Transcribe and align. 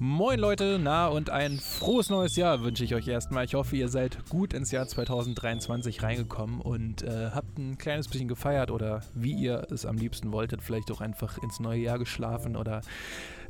Moin 0.00 0.38
Leute, 0.38 0.78
na 0.80 1.08
und 1.08 1.28
ein 1.28 1.58
frohes 1.58 2.08
neues 2.08 2.36
Jahr 2.36 2.62
wünsche 2.62 2.84
ich 2.84 2.94
euch 2.94 3.08
erstmal. 3.08 3.44
Ich 3.44 3.54
hoffe, 3.54 3.74
ihr 3.74 3.88
seid 3.88 4.28
gut 4.28 4.54
ins 4.54 4.70
Jahr 4.70 4.86
2023 4.86 6.04
reingekommen 6.04 6.60
und 6.60 7.02
äh, 7.02 7.30
habt 7.34 7.58
ein 7.58 7.78
kleines 7.78 8.06
bisschen 8.06 8.28
gefeiert 8.28 8.70
oder 8.70 9.02
wie 9.14 9.32
ihr 9.32 9.66
es 9.72 9.84
am 9.84 9.96
liebsten 9.96 10.30
wolltet, 10.30 10.62
vielleicht 10.62 10.92
auch 10.92 11.00
einfach 11.00 11.38
ins 11.38 11.58
neue 11.58 11.80
Jahr 11.80 11.98
geschlafen 11.98 12.54
oder 12.54 12.82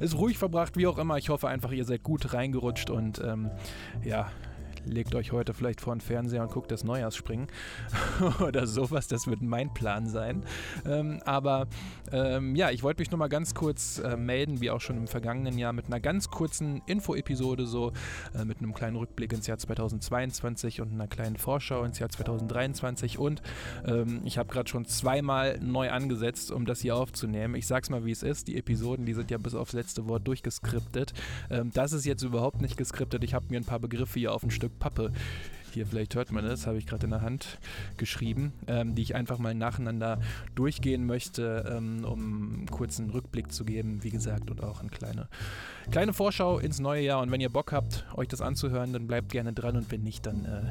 es 0.01 0.17
ruhig 0.17 0.39
verbracht, 0.39 0.79
wie 0.79 0.87
auch 0.87 0.97
immer. 0.97 1.19
Ich 1.19 1.29
hoffe 1.29 1.49
einfach, 1.49 1.71
ihr 1.71 1.85
seid 1.85 2.03
gut 2.03 2.33
reingerutscht 2.33 2.89
und 2.89 3.21
ähm, 3.23 3.51
ja, 4.03 4.31
legt 4.85 5.15
euch 5.15 5.33
heute 5.33 5.55
vielleicht 5.55 5.81
vor 5.81 5.95
den 5.95 6.01
Fernseher 6.01 6.43
und 6.43 6.51
guckt 6.51 6.71
das 6.71 6.85
Neujahrsspringen 6.85 7.49
oder 8.41 8.67
sowas. 8.67 9.09
Das 9.09 9.27
wird 9.27 9.43
mein 9.43 9.73
Plan 9.75 10.07
sein. 10.07 10.45
Ähm, 10.87 11.21
aber 11.25 11.67
ähm, 12.13 12.55
ja, 12.57 12.71
ich 12.71 12.83
wollte 12.83 13.01
mich 13.01 13.11
nur 13.11 13.19
mal 13.19 13.29
ganz 13.29 13.55
kurz 13.55 13.99
äh, 13.99 14.17
melden, 14.17 14.61
wie 14.61 14.71
auch 14.71 14.81
schon 14.81 14.97
im 14.97 15.07
vergangenen 15.07 15.59
Jahr, 15.59 15.73
mit 15.73 15.87
einer 15.87 16.01
ganz 16.01 16.29
kurzen 16.29 16.83
Info-Episode, 16.87 17.67
so 17.67 17.93
äh, 18.35 18.45
mit 18.45 18.59
einem 18.59 18.75
kleinen 18.75 18.97
Rückblick 18.97 19.33
ins 19.33 19.47
Jahr 19.47 19.59
2022 19.59 20.81
und 20.81 20.93
einer 20.93 21.09
kleinen 21.09 21.37
Vorschau 21.37 21.85
ins 21.85 21.99
Jahr 21.99 22.09
2023. 22.09 23.19
Und 23.19 23.43
ähm, 23.87 24.21
ich 24.25 24.39
habe 24.39 24.49
gerade 24.53 24.69
schon 24.69 24.85
zweimal 24.87 25.59
neu 25.61 25.91
angesetzt, 25.91 26.51
um 26.51 26.67
das 26.67 26.81
hier 26.81 26.97
aufzunehmen. 26.97 27.55
Ich 27.55 27.67
sag's 27.67 27.91
mal, 27.91 28.05
wie 28.05 28.11
es 28.11 28.23
ist. 28.23 28.49
Die 28.49 28.57
Episoden, 28.57 29.07
die 29.07 29.15
sind 29.15 29.31
ja 29.31 29.39
bis 29.39 29.55
aufs 29.55 29.73
letzte 29.73 30.09
Wort 30.09 30.27
durchgeskriptet. 30.27 31.13
Ähm, 31.51 31.71
das 31.73 31.93
ist 31.93 32.05
jetzt 32.05 32.23
überhaupt 32.23 32.61
nicht 32.61 32.77
geskriptet. 32.77 33.25
Ich 33.25 33.35
habe 33.35 33.47
mir 33.51 33.61
ein 33.61 33.65
paar 33.65 33.81
Begriffe 33.81 34.19
hier 34.19 34.33
auf 34.33 34.43
ein 34.43 34.51
Stück 34.51 34.78
Pappe 34.79 35.13
hier, 35.73 35.87
vielleicht 35.87 36.15
hört 36.15 36.33
man 36.33 36.45
das, 36.45 36.67
habe 36.67 36.79
ich 36.79 36.87
gerade 36.87 37.05
in 37.05 37.11
der 37.11 37.21
Hand 37.21 37.59
geschrieben, 37.97 38.53
ähm, 38.67 38.95
die 38.95 39.03
ich 39.03 39.15
einfach 39.15 39.39
mal 39.39 39.55
nacheinander 39.55 40.19
durchgehen 40.55 41.07
möchte, 41.07 41.65
ähm, 41.71 42.05
um 42.05 42.55
einen 42.55 42.67
kurzen 42.67 43.11
Rückblick 43.11 43.53
zu 43.53 43.65
geben, 43.65 44.03
wie 44.03 44.11
gesagt, 44.11 44.51
und 44.51 44.63
auch 44.63 44.81
eine 44.81 44.91
kleine, 44.91 45.29
kleine 45.91 46.13
Vorschau 46.13 46.59
ins 46.59 46.81
neue 46.81 47.03
Jahr. 47.03 47.21
Und 47.21 47.31
wenn 47.31 47.41
ihr 47.41 47.51
Bock 47.51 47.73
habt, 47.73 48.07
euch 48.15 48.29
das 48.29 48.41
anzuhören, 48.41 48.93
dann 48.93 49.07
bleibt 49.07 49.31
gerne 49.31 49.53
dran 49.53 49.77
und 49.77 49.91
wenn 49.93 50.03
nicht, 50.03 50.27
dann 50.27 50.45
äh, 50.45 50.63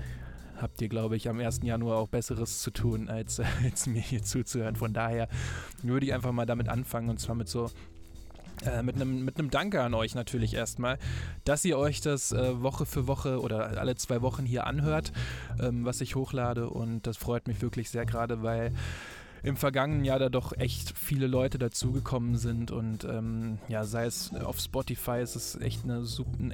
habt 0.62 0.82
ihr, 0.82 0.90
glaube 0.90 1.16
ich, 1.16 1.30
am 1.30 1.40
1. 1.40 1.62
Januar 1.64 1.98
auch 1.98 2.08
Besseres 2.08 2.62
zu 2.62 2.72
tun, 2.72 3.10
als, 3.10 3.40
als 3.64 3.88
mir 3.88 4.02
hier 4.02 4.24
zuzuhören. 4.24 4.76
Von 4.76 4.94
daher 4.94 5.30
würde 5.84 6.06
ich 6.06 6.14
einfach 6.14 6.32
mal 6.32 6.46
damit 6.46 6.70
anfangen 6.70 7.10
und 7.10 7.20
zwar 7.20 7.36
mit 7.36 7.48
so 7.48 7.70
äh, 8.66 8.84
mit 8.84 8.96
einem 8.96 9.26
mit 9.26 9.36
Danke 9.54 9.82
an 9.82 9.94
euch 9.94 10.16
natürlich 10.16 10.54
erstmal, 10.54 10.98
dass 11.44 11.64
ihr 11.66 11.78
euch 11.78 12.02
das 12.02 12.32
äh, 12.32 12.62
Woche 12.62 12.86
für 12.86 13.08
Woche 13.08 13.40
oder 13.42 13.80
alle 13.80 13.96
zwei 13.96 14.22
Wochen 14.22 14.46
hier 14.46 14.68
anhört, 14.68 15.12
ähm, 15.60 15.86
was 15.86 16.02
ich 16.02 16.16
hochlade. 16.16 16.70
Und 16.70 17.08
das 17.08 17.18
freut 17.18 17.48
mich 17.48 17.62
wirklich 17.62 17.90
sehr 17.90 18.06
gerade, 18.06 18.44
weil 18.44 18.72
im 19.44 19.56
vergangenen 19.56 20.04
Jahr 20.04 20.20
da 20.20 20.30
doch 20.30 20.54
echt 20.58 20.98
viele 20.98 21.28
Leute 21.28 21.58
dazugekommen 21.58 22.38
sind 22.38 22.72
und 22.72 23.04
ähm, 23.06 23.60
ja, 23.68 23.86
sei 23.86 24.06
es 24.06 24.34
auf 24.34 24.60
Spotify, 24.60 25.22
ist 25.22 25.36
es 25.36 25.56
echt 25.56 25.84
eine, 25.84 26.04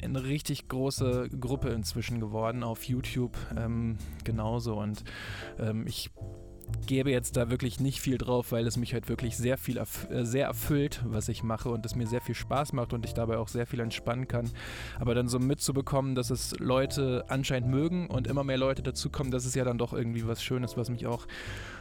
eine 0.02 0.24
richtig 0.24 0.68
große 0.68 1.30
Gruppe 1.40 1.70
inzwischen 1.70 2.20
geworden, 2.20 2.64
auf 2.64 2.84
YouTube 2.84 3.38
ähm, 3.58 3.98
genauso 4.24 4.80
und 4.80 5.04
ähm, 5.60 5.88
ich 5.88 6.12
gebe 6.88 7.12
jetzt 7.12 7.38
da 7.38 7.50
wirklich 7.50 7.80
nicht 7.80 8.02
viel 8.02 8.18
drauf, 8.18 8.52
weil 8.52 8.68
es 8.68 8.78
mich 8.78 8.94
halt 8.94 9.10
wirklich 9.10 9.38
sehr 9.38 9.58
viel 9.58 9.78
erf 9.78 10.10
äh, 10.10 10.26
sehr 10.26 10.48
erfüllt, 10.48 11.02
was 11.06 11.30
ich 11.30 11.44
mache 11.44 11.70
und 11.70 11.86
es 11.86 11.96
mir 11.96 12.08
sehr 12.08 12.22
viel 12.22 12.36
Spaß 12.36 12.74
macht 12.74 12.94
und 12.94 13.06
ich 13.06 13.14
dabei 13.14 13.38
auch 13.38 13.48
sehr 13.48 13.66
viel 13.66 13.80
entspannen 13.80 14.28
kann. 14.28 14.50
Aber 15.00 15.16
dann 15.16 15.28
so 15.28 15.40
mitzubekommen, 15.40 16.16
dass 16.16 16.30
es 16.30 16.58
Leute 16.60 17.26
anscheinend 17.28 17.70
mögen 17.70 18.08
und 18.08 18.28
immer 18.28 18.44
mehr 18.44 18.58
Leute 18.58 18.84
dazukommen, 18.84 19.32
das 19.32 19.46
ist 19.46 19.56
ja 19.56 19.64
dann 19.64 19.78
doch 19.78 19.94
irgendwie 19.94 20.28
was 20.28 20.44
Schönes, 20.44 20.78
was 20.78 20.90
mich 20.90 21.08
auch 21.08 21.28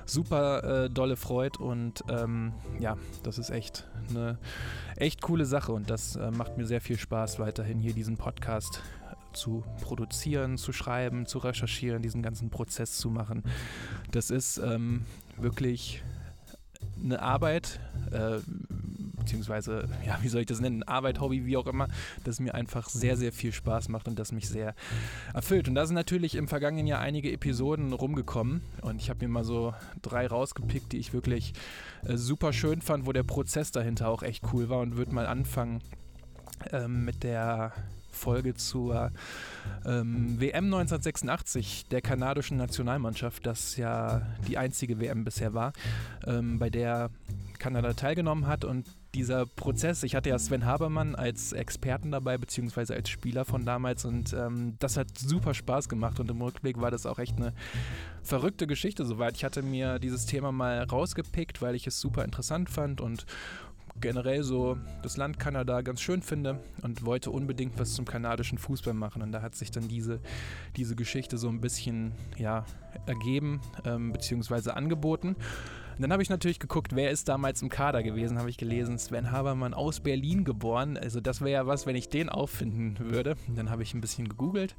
super 0.05 0.84
äh, 0.84 0.91
dolle 0.91 1.17
freut 1.17 1.58
und 1.58 2.02
ähm, 2.08 2.52
ja, 2.80 2.96
das 3.22 3.39
ist 3.39 3.50
echt 3.50 3.89
eine 4.11 4.39
echt 4.96 5.22
coole 5.22 5.46
Sache 5.46 5.72
und 5.72 5.91
das 5.91 6.17
äh, 6.17 6.30
macht 6.30 6.56
mir 6.58 6.67
sehr 6.67 6.80
viel 6.80 6.98
Spaß, 6.98 7.39
weiterhin 7.39 7.78
hier 7.78 7.94
diesen 7.94 8.17
Podcast 8.17 8.83
zu 9.33 9.64
produzieren, 9.80 10.58
zu 10.58 10.72
schreiben, 10.72 11.27
zu 11.27 11.38
recherchieren, 11.38 12.02
diesen 12.02 12.22
ganzen 12.22 12.50
Prozess 12.50 12.98
zu 12.98 13.11
machen. 13.11 13.42
Das 14.11 14.30
ist 14.30 14.58
ähm, 14.58 15.05
wirklich 15.36 16.02
eine 17.02 17.20
Arbeit, 17.20 17.80
äh, 18.11 18.39
beziehungsweise, 19.17 19.89
ja, 20.07 20.18
wie 20.23 20.29
soll 20.29 20.42
ich 20.42 20.46
das 20.46 20.61
nennen, 20.61 20.83
Arbeit, 20.83 21.20
Hobby, 21.20 21.46
wie 21.46 21.57
auch 21.57 21.67
immer, 21.67 21.89
das 22.24 22.40
mir 22.40 22.55
einfach 22.55 22.89
sehr, 22.89 23.17
sehr 23.17 23.33
viel 23.33 23.52
Spaß 23.52 23.89
macht 23.89 24.08
und 24.08 24.18
das 24.18 24.33
mich 24.33 24.48
sehr 24.48 24.74
erfüllt. 25.33 25.68
Und 25.68 25.74
da 25.74 25.86
sind 25.86 25.95
natürlich 25.95 26.34
im 26.34 26.48
vergangenen 26.48 26.86
Jahr 26.86 27.01
einige 27.01 27.33
Episoden 27.33 27.92
rumgekommen 27.92 28.62
und 28.83 29.01
ich 29.01 29.11
habe 29.11 29.24
mir 29.24 29.33
mal 29.33 29.45
so 29.45 29.74
drei 30.02 30.27
rausgepickt, 30.27 30.92
die 30.92 30.98
ich 30.98 31.12
wirklich 31.12 31.52
äh, 32.05 32.17
super 32.17 32.52
schön 32.52 32.83
fand, 32.83 33.07
wo 33.07 33.12
der 33.12 33.23
Prozess 33.23 33.70
dahinter 33.70 34.08
auch 34.08 34.23
echt 34.23 34.45
cool 34.52 34.68
war 34.68 34.80
und 34.80 34.96
würde 34.96 35.14
mal 35.14 35.27
anfangen 35.27 35.80
ähm, 36.73 37.05
mit 37.05 37.23
der 37.23 37.73
Folge 38.12 38.55
zur 38.55 39.11
ähm, 39.84 40.40
WM 40.40 40.67
1986 40.67 41.86
der 41.90 42.00
kanadischen 42.00 42.56
Nationalmannschaft, 42.56 43.46
das 43.46 43.77
ja 43.77 44.23
die 44.46 44.58
einzige 44.58 45.00
WM 45.00 45.24
bisher 45.24 45.55
war, 45.55 45.73
ähm, 46.27 46.58
bei 46.58 46.70
der 46.70 47.11
Kanada 47.58 47.92
teilgenommen 47.92 48.46
hat. 48.46 48.64
Und 48.64 48.86
dieser 49.14 49.46
Prozess, 49.46 50.02
ich 50.02 50.14
hatte 50.14 50.30
ja 50.30 50.39
Sven 50.39 50.64
Habermann 50.64 51.14
als 51.14 51.52
Experten 51.52 52.11
dabei, 52.11 52.39
beziehungsweise 52.39 52.95
als 52.95 53.08
Spieler 53.08 53.45
von 53.45 53.64
damals. 53.64 54.05
Und 54.05 54.33
ähm, 54.33 54.77
das 54.78 54.96
hat 54.96 55.17
super 55.17 55.55
Spaß 55.55 55.89
gemacht. 55.89 56.18
Und 56.18 56.30
im 56.30 56.40
Rückblick 56.40 56.80
war 56.80 56.90
das 56.90 57.06
auch 57.06 57.18
echt 57.18 57.36
eine 57.36 57.52
verrückte 58.22 58.67
Geschichte 58.67 59.05
soweit. 59.05 59.36
Ich 59.36 59.45
hatte 59.45 59.62
mir 59.62 59.98
dieses 59.98 60.27
Thema 60.27 60.51
mal 60.51 60.83
rausgepickt, 60.83 61.62
weil 61.62 61.74
ich 61.74 61.86
es 61.86 62.01
super 62.01 62.24
interessant 62.24 62.70
fand. 62.70 63.01
Und 63.01 63.27
generell 64.01 64.42
so 64.42 64.77
das 65.03 65.17
Land 65.17 65.39
Kanada 65.39 65.80
ganz 65.83 66.01
schön 66.01 66.23
finde 66.23 66.61
und 66.83 67.05
wollte 67.05 67.30
unbedingt 67.30 67.79
was 67.79 67.95
zum 67.95 68.05
kanadischen 68.05 68.58
Fußball 68.58 68.95
machen. 68.95 69.23
Und 69.23 69.33
da 69.33 69.42
hat 69.42 69.55
sich 69.55 69.70
dann 69.70 69.89
diese, 69.89 70.20
diese 70.77 70.97
Geschichte 70.97 71.39
so 71.39 71.48
ein 71.48 71.61
bisschen 71.61 72.13
ja, 72.36 72.64
ergeben 73.07 73.61
ähm, 73.85 74.13
bzw. 74.13 74.70
angeboten. 74.70 75.36
Und 75.97 76.02
dann 76.02 76.13
habe 76.13 76.23
ich 76.23 76.31
natürlich 76.31 76.58
geguckt, 76.58 76.97
wer 76.97 77.11
ist 77.11 77.29
damals 77.29 77.61
im 77.63 77.69
Kader 77.69 78.02
gewesen, 78.02 78.39
habe 78.39 78.48
ich 78.48 78.57
gelesen, 78.57 78.98
Sven 78.98 79.31
Habermann 79.31 79.75
aus 79.75 80.01
Berlin 80.01 80.45
geboren. 80.45 80.97
Also 80.97 81.20
das 81.20 81.41
wäre 81.41 81.51
ja 81.51 81.67
was, 81.67 81.86
wenn 81.86 81.97
ich 81.97 82.08
den 82.08 82.29
auffinden 82.29 82.98
würde. 82.98 83.36
Und 83.47 83.58
dann 83.58 83.70
habe 83.70 83.83
ich 83.83 83.92
ein 83.95 84.01
bisschen 84.01 84.29
gegoogelt 84.29 84.75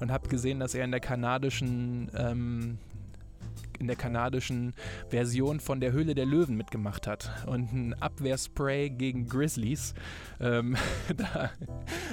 und 0.00 0.12
habe 0.12 0.28
gesehen, 0.28 0.60
dass 0.60 0.74
er 0.74 0.84
in 0.84 0.92
der 0.92 1.00
kanadischen 1.00 2.10
ähm, 2.16 2.78
in 3.78 3.88
der 3.88 3.96
kanadischen 3.96 4.74
Version 5.08 5.60
von 5.60 5.80
der 5.80 5.92
Höhle 5.92 6.14
der 6.14 6.24
Löwen 6.24 6.56
mitgemacht 6.56 7.06
hat 7.06 7.30
und 7.46 7.72
ein 7.72 7.94
Abwehrspray 8.00 8.90
gegen 8.90 9.28
Grizzlies 9.28 9.94
ähm, 10.40 10.76
da, 11.16 11.50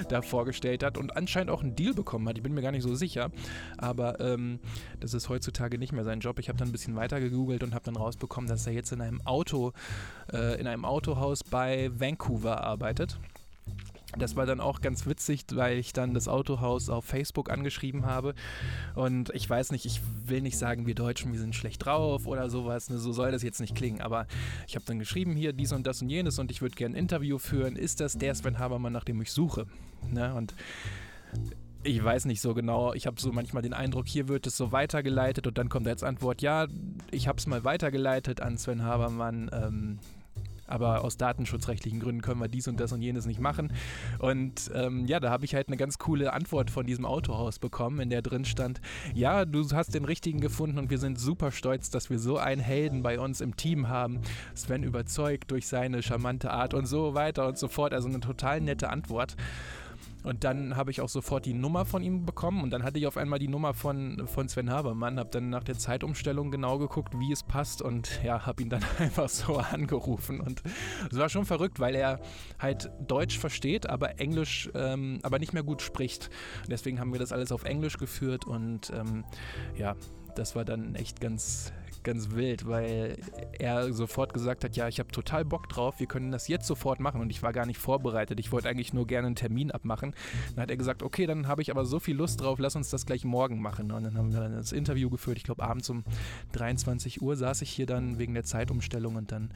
da, 0.08 0.22
vorgestellt 0.22 0.82
hat 0.82 0.98
und 0.98 1.16
anscheinend 1.16 1.50
auch 1.50 1.62
einen 1.62 1.76
Deal 1.76 1.94
bekommen 1.94 2.28
hat. 2.28 2.36
Ich 2.36 2.42
bin 2.42 2.54
mir 2.54 2.62
gar 2.62 2.72
nicht 2.72 2.82
so 2.82 2.94
sicher, 2.94 3.30
aber 3.78 4.20
ähm, 4.20 4.58
das 4.98 5.14
ist 5.14 5.28
heutzutage 5.28 5.78
nicht 5.78 5.92
mehr 5.92 6.04
sein 6.04 6.20
Job. 6.20 6.38
Ich 6.38 6.48
habe 6.48 6.58
dann 6.58 6.68
ein 6.68 6.72
bisschen 6.72 6.96
weiter 6.96 7.20
gegoogelt 7.20 7.62
und 7.62 7.74
habe 7.74 7.84
dann 7.84 7.96
rausbekommen, 7.96 8.50
dass 8.50 8.66
er 8.66 8.72
jetzt 8.72 8.92
in 8.92 9.00
einem 9.00 9.24
Auto, 9.24 9.72
äh, 10.32 10.60
in 10.60 10.66
einem 10.66 10.84
Autohaus 10.84 11.44
bei 11.44 11.90
Vancouver 11.94 12.62
arbeitet. 12.62 13.18
Das 14.18 14.36
war 14.36 14.46
dann 14.46 14.60
auch 14.60 14.80
ganz 14.80 15.06
witzig, 15.06 15.44
weil 15.52 15.78
ich 15.78 15.92
dann 15.92 16.14
das 16.14 16.28
Autohaus 16.28 16.88
auf 16.88 17.04
Facebook 17.04 17.50
angeschrieben 17.50 18.06
habe. 18.06 18.34
Und 18.94 19.30
ich 19.34 19.48
weiß 19.48 19.70
nicht, 19.72 19.84
ich 19.86 20.00
will 20.26 20.40
nicht 20.40 20.58
sagen, 20.58 20.86
wir 20.86 20.94
Deutschen, 20.94 21.32
wir 21.32 21.38
sind 21.38 21.54
schlecht 21.54 21.84
drauf 21.84 22.26
oder 22.26 22.50
sowas. 22.50 22.90
Ne? 22.90 22.98
So 22.98 23.12
soll 23.12 23.30
das 23.30 23.42
jetzt 23.42 23.60
nicht 23.60 23.74
klingen. 23.74 24.00
Aber 24.00 24.26
ich 24.66 24.74
habe 24.74 24.84
dann 24.86 24.98
geschrieben, 24.98 25.34
hier 25.34 25.52
dies 25.52 25.72
und 25.72 25.86
das 25.86 26.02
und 26.02 26.10
jenes 26.10 26.38
und 26.38 26.50
ich 26.50 26.60
würde 26.60 26.74
gerne 26.74 26.96
ein 26.96 26.98
Interview 26.98 27.38
führen. 27.38 27.76
Ist 27.76 28.00
das 28.00 28.18
der 28.18 28.34
Sven 28.34 28.58
Habermann, 28.58 28.92
nach 28.92 29.04
dem 29.04 29.20
ich 29.22 29.30
suche? 29.30 29.66
Ne? 30.10 30.34
Und 30.34 30.54
ich 31.82 32.02
weiß 32.02 32.26
nicht 32.26 32.40
so 32.40 32.52
genau. 32.54 32.92
Ich 32.92 33.06
habe 33.06 33.20
so 33.20 33.32
manchmal 33.32 33.62
den 33.62 33.72
Eindruck, 33.72 34.06
hier 34.06 34.28
wird 34.28 34.46
es 34.46 34.56
so 34.56 34.72
weitergeleitet 34.72 35.46
und 35.46 35.56
dann 35.56 35.68
kommt 35.68 35.88
als 35.88 36.02
Antwort, 36.02 36.42
ja, 36.42 36.66
ich 37.10 37.28
habe 37.28 37.38
es 37.38 37.46
mal 37.46 37.64
weitergeleitet 37.64 38.40
an 38.40 38.58
Sven 38.58 38.82
Habermann. 38.82 39.50
Ähm, 39.52 39.98
aber 40.70 41.04
aus 41.04 41.16
datenschutzrechtlichen 41.16 42.00
Gründen 42.00 42.22
können 42.22 42.40
wir 42.40 42.48
dies 42.48 42.68
und 42.68 42.80
das 42.80 42.92
und 42.92 43.02
jenes 43.02 43.26
nicht 43.26 43.40
machen. 43.40 43.72
Und 44.18 44.70
ähm, 44.74 45.06
ja, 45.06 45.20
da 45.20 45.30
habe 45.30 45.44
ich 45.44 45.54
halt 45.54 45.68
eine 45.68 45.76
ganz 45.76 45.98
coole 45.98 46.32
Antwort 46.32 46.70
von 46.70 46.86
diesem 46.86 47.04
Autohaus 47.04 47.58
bekommen, 47.58 48.00
in 48.00 48.10
der 48.10 48.22
drin 48.22 48.44
stand, 48.44 48.80
ja, 49.14 49.44
du 49.44 49.68
hast 49.72 49.94
den 49.94 50.04
richtigen 50.04 50.40
gefunden 50.40 50.78
und 50.78 50.90
wir 50.90 50.98
sind 50.98 51.18
super 51.18 51.50
stolz, 51.50 51.90
dass 51.90 52.10
wir 52.10 52.18
so 52.18 52.38
einen 52.38 52.60
Helden 52.60 53.02
bei 53.02 53.18
uns 53.18 53.40
im 53.40 53.56
Team 53.56 53.88
haben. 53.88 54.20
Sven 54.54 54.82
überzeugt 54.82 55.50
durch 55.50 55.66
seine 55.66 56.02
charmante 56.02 56.50
Art 56.50 56.74
und 56.74 56.86
so 56.86 57.14
weiter 57.14 57.46
und 57.46 57.58
so 57.58 57.68
fort. 57.68 57.92
Also 57.92 58.08
eine 58.08 58.20
total 58.20 58.60
nette 58.60 58.90
Antwort. 58.90 59.36
Und 60.22 60.44
dann 60.44 60.76
habe 60.76 60.90
ich 60.90 61.00
auch 61.00 61.08
sofort 61.08 61.46
die 61.46 61.54
Nummer 61.54 61.84
von 61.84 62.02
ihm 62.02 62.26
bekommen 62.26 62.62
und 62.62 62.70
dann 62.70 62.82
hatte 62.82 62.98
ich 62.98 63.06
auf 63.06 63.16
einmal 63.16 63.38
die 63.38 63.48
Nummer 63.48 63.72
von, 63.74 64.26
von 64.26 64.48
Sven 64.48 64.70
Habermann, 64.70 65.18
habe 65.18 65.30
dann 65.30 65.48
nach 65.48 65.64
der 65.64 65.78
Zeitumstellung 65.78 66.50
genau 66.50 66.78
geguckt, 66.78 67.18
wie 67.18 67.32
es 67.32 67.42
passt 67.42 67.80
und 67.80 68.22
ja, 68.22 68.44
habe 68.44 68.62
ihn 68.62 68.68
dann 68.68 68.84
einfach 68.98 69.28
so 69.28 69.56
angerufen 69.58 70.40
und 70.40 70.62
es 71.10 71.16
war 71.16 71.28
schon 71.28 71.46
verrückt, 71.46 71.80
weil 71.80 71.94
er 71.94 72.20
halt 72.58 72.90
Deutsch 73.06 73.38
versteht, 73.38 73.88
aber 73.88 74.20
Englisch, 74.20 74.70
ähm, 74.74 75.20
aber 75.22 75.38
nicht 75.38 75.52
mehr 75.52 75.62
gut 75.62 75.82
spricht. 75.82 76.30
Und 76.62 76.70
deswegen 76.70 77.00
haben 77.00 77.12
wir 77.12 77.20
das 77.20 77.32
alles 77.32 77.52
auf 77.52 77.64
Englisch 77.64 77.96
geführt 77.96 78.46
und 78.46 78.90
ähm, 78.90 79.24
ja, 79.76 79.96
das 80.34 80.54
war 80.54 80.64
dann 80.64 80.94
echt 80.94 81.20
ganz, 81.20 81.72
ganz 82.02 82.30
wild, 82.30 82.66
weil 82.66 83.18
er 83.58 83.92
sofort 83.92 84.32
gesagt 84.32 84.64
hat, 84.64 84.76
ja, 84.76 84.88
ich 84.88 84.98
habe 84.98 85.10
total 85.10 85.44
Bock 85.44 85.68
drauf, 85.68 85.98
wir 85.98 86.06
können 86.06 86.30
das 86.30 86.48
jetzt 86.48 86.66
sofort 86.66 87.00
machen 87.00 87.20
und 87.20 87.30
ich 87.30 87.42
war 87.42 87.52
gar 87.52 87.66
nicht 87.66 87.78
vorbereitet. 87.78 88.40
Ich 88.40 88.52
wollte 88.52 88.68
eigentlich 88.68 88.92
nur 88.92 89.06
gerne 89.06 89.26
einen 89.26 89.36
Termin 89.36 89.70
abmachen. 89.70 90.14
Dann 90.54 90.62
hat 90.62 90.70
er 90.70 90.76
gesagt, 90.76 91.02
okay, 91.02 91.26
dann 91.26 91.48
habe 91.48 91.62
ich 91.62 91.70
aber 91.70 91.84
so 91.84 92.00
viel 92.00 92.16
Lust 92.16 92.40
drauf, 92.40 92.58
lass 92.58 92.76
uns 92.76 92.90
das 92.90 93.06
gleich 93.06 93.24
morgen 93.24 93.60
machen. 93.60 93.92
Und 93.92 94.04
dann 94.04 94.16
haben 94.16 94.32
wir 94.32 94.48
das 94.48 94.72
Interview 94.72 95.10
geführt. 95.10 95.38
Ich 95.38 95.44
glaube, 95.44 95.62
abends 95.62 95.90
um 95.90 96.04
23 96.52 97.22
Uhr 97.22 97.36
saß 97.36 97.62
ich 97.62 97.70
hier 97.70 97.86
dann 97.86 98.18
wegen 98.18 98.34
der 98.34 98.44
Zeitumstellung 98.44 99.16
und 99.16 99.32
dann 99.32 99.50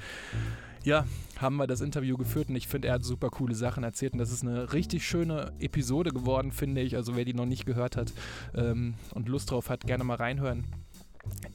ja, 0.85 1.07
haben 1.39 1.57
wir 1.57 1.67
das 1.67 1.81
Interview 1.81 2.17
geführt 2.17 2.51
und 2.51 2.57
ich 2.57 2.69
finde, 2.69 2.89
er 2.89 2.95
hat 2.95 3.05
super 3.05 3.31
coole 3.31 3.55
Sachen 3.55 3.85
erzählt 3.85 4.13
und 4.13 4.19
das 4.19 4.31
ist 4.31 4.43
eine 4.43 4.73
richtig 4.75 5.07
schöne 5.07 5.53
Episode 5.59 6.11
geworden, 6.11 6.53
finde 6.53 6.83
ich. 6.83 6.95
Also 6.95 7.17
wer 7.17 7.25
die 7.25 7.33
noch 7.33 7.47
nicht 7.47 7.65
gehört 7.65 7.97
hat 7.97 8.13
ähm, 8.55 8.95
und 9.15 9.29
Lust 9.29 9.51
drauf 9.51 9.71
hat, 9.71 9.87
gerne 9.87 10.05
mal 10.05 10.17
reinhören. 10.17 10.65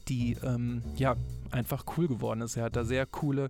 Die 0.07 0.37
ähm, 0.43 0.81
ja 0.95 1.15
einfach 1.51 1.85
cool 1.97 2.07
geworden 2.07 2.41
ist. 2.41 2.57
Er 2.57 2.65
hat 2.65 2.75
da 2.75 2.83
sehr 2.83 3.05
coole 3.05 3.49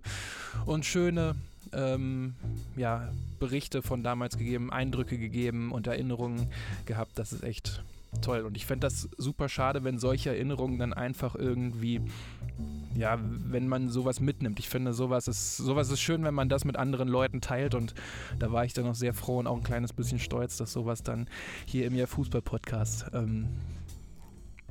und 0.66 0.84
schöne 0.84 1.36
ähm, 1.72 2.34
ja, 2.76 3.10
Berichte 3.38 3.82
von 3.82 4.02
damals 4.02 4.36
gegeben, 4.36 4.72
Eindrücke 4.72 5.18
gegeben 5.18 5.72
und 5.72 5.86
Erinnerungen 5.86 6.48
gehabt. 6.86 7.18
Das 7.18 7.32
ist 7.32 7.44
echt 7.44 7.82
toll. 8.22 8.40
Und 8.40 8.56
ich 8.56 8.66
fände 8.66 8.86
das 8.86 9.08
super 9.16 9.48
schade, 9.48 9.84
wenn 9.84 9.98
solche 9.98 10.30
Erinnerungen 10.30 10.78
dann 10.78 10.92
einfach 10.92 11.34
irgendwie, 11.34 12.00
ja, 12.94 13.18
wenn 13.20 13.68
man 13.68 13.88
sowas 13.88 14.20
mitnimmt. 14.20 14.58
Ich 14.58 14.68
finde, 14.68 14.92
sowas 14.92 15.28
ist, 15.28 15.56
sowas 15.56 15.90
ist 15.90 16.00
schön, 16.00 16.24
wenn 16.24 16.34
man 16.34 16.48
das 16.48 16.64
mit 16.64 16.76
anderen 16.76 17.08
Leuten 17.08 17.40
teilt. 17.40 17.74
Und 17.74 17.94
da 18.38 18.50
war 18.52 18.64
ich 18.64 18.72
dann 18.72 18.86
auch 18.86 18.94
sehr 18.94 19.14
froh 19.14 19.38
und 19.38 19.46
auch 19.46 19.56
ein 19.56 19.62
kleines 19.62 19.92
bisschen 19.92 20.18
stolz, 20.18 20.56
dass 20.56 20.72
sowas 20.72 21.02
dann 21.02 21.28
hier 21.66 21.86
im 21.86 21.94
Jahr 21.94 22.08
Fußball-Podcast 22.08 23.10
ähm, 23.14 23.48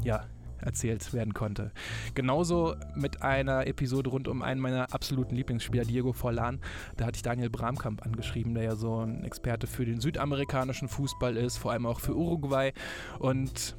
ja, 0.04 0.25
erzählt 0.62 1.14
werden 1.14 1.34
konnte. 1.34 1.72
Genauso 2.16 2.76
mit 2.96 3.22
einer 3.22 3.68
Episode 3.68 4.10
rund 4.10 4.28
um 4.28 4.42
einen 4.42 4.62
meiner 4.62 4.94
absoluten 4.94 5.36
Lieblingsspieler, 5.36 5.86
Diego 5.86 6.14
Forlan. 6.14 6.60
Da 6.98 7.06
hatte 7.06 7.18
ich 7.18 7.24
Daniel 7.24 7.50
Bramkamp 7.50 8.06
angeschrieben, 8.06 8.54
der 8.54 8.64
ja 8.64 8.76
so 8.76 9.06
ein 9.06 9.24
Experte 9.24 9.68
für 9.68 9.86
den 9.86 10.00
südamerikanischen 10.00 10.88
Fußball 10.88 11.38
ist, 11.38 11.58
vor 11.58 11.72
allem 11.72 11.86
auch 11.86 12.00
für 12.00 12.16
Uruguay. 12.16 12.74
Und 13.20 13.76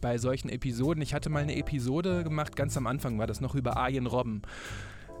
bei 0.00 0.18
solchen 0.18 0.48
Episoden, 0.48 1.02
ich 1.02 1.14
hatte 1.14 1.30
mal 1.30 1.42
eine 1.42 1.56
Episode 1.56 2.22
gemacht, 2.22 2.56
ganz 2.56 2.76
am 2.76 2.86
Anfang 2.86 3.18
war 3.18 3.26
das 3.26 3.40
noch 3.40 3.54
über 3.54 3.76
Arjen 3.76 4.06
Robben. 4.06 4.42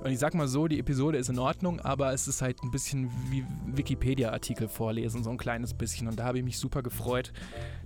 Und 0.02 0.12
ich 0.12 0.18
sag 0.18 0.34
mal 0.34 0.46
so, 0.46 0.68
die 0.68 0.78
Episode 0.78 1.18
ist 1.18 1.30
in 1.30 1.38
Ordnung, 1.38 1.80
aber 1.80 2.12
es 2.12 2.28
ist 2.28 2.42
halt 2.42 2.62
ein 2.62 2.70
bisschen 2.70 3.10
wie 3.30 3.44
Wikipedia-Artikel 3.66 4.68
vorlesen, 4.68 5.24
so 5.24 5.30
ein 5.30 5.38
kleines 5.38 5.74
bisschen. 5.74 6.06
Und 6.06 6.18
da 6.18 6.24
habe 6.24 6.38
ich 6.38 6.44
mich 6.44 6.58
super 6.58 6.82
gefreut, 6.82 7.32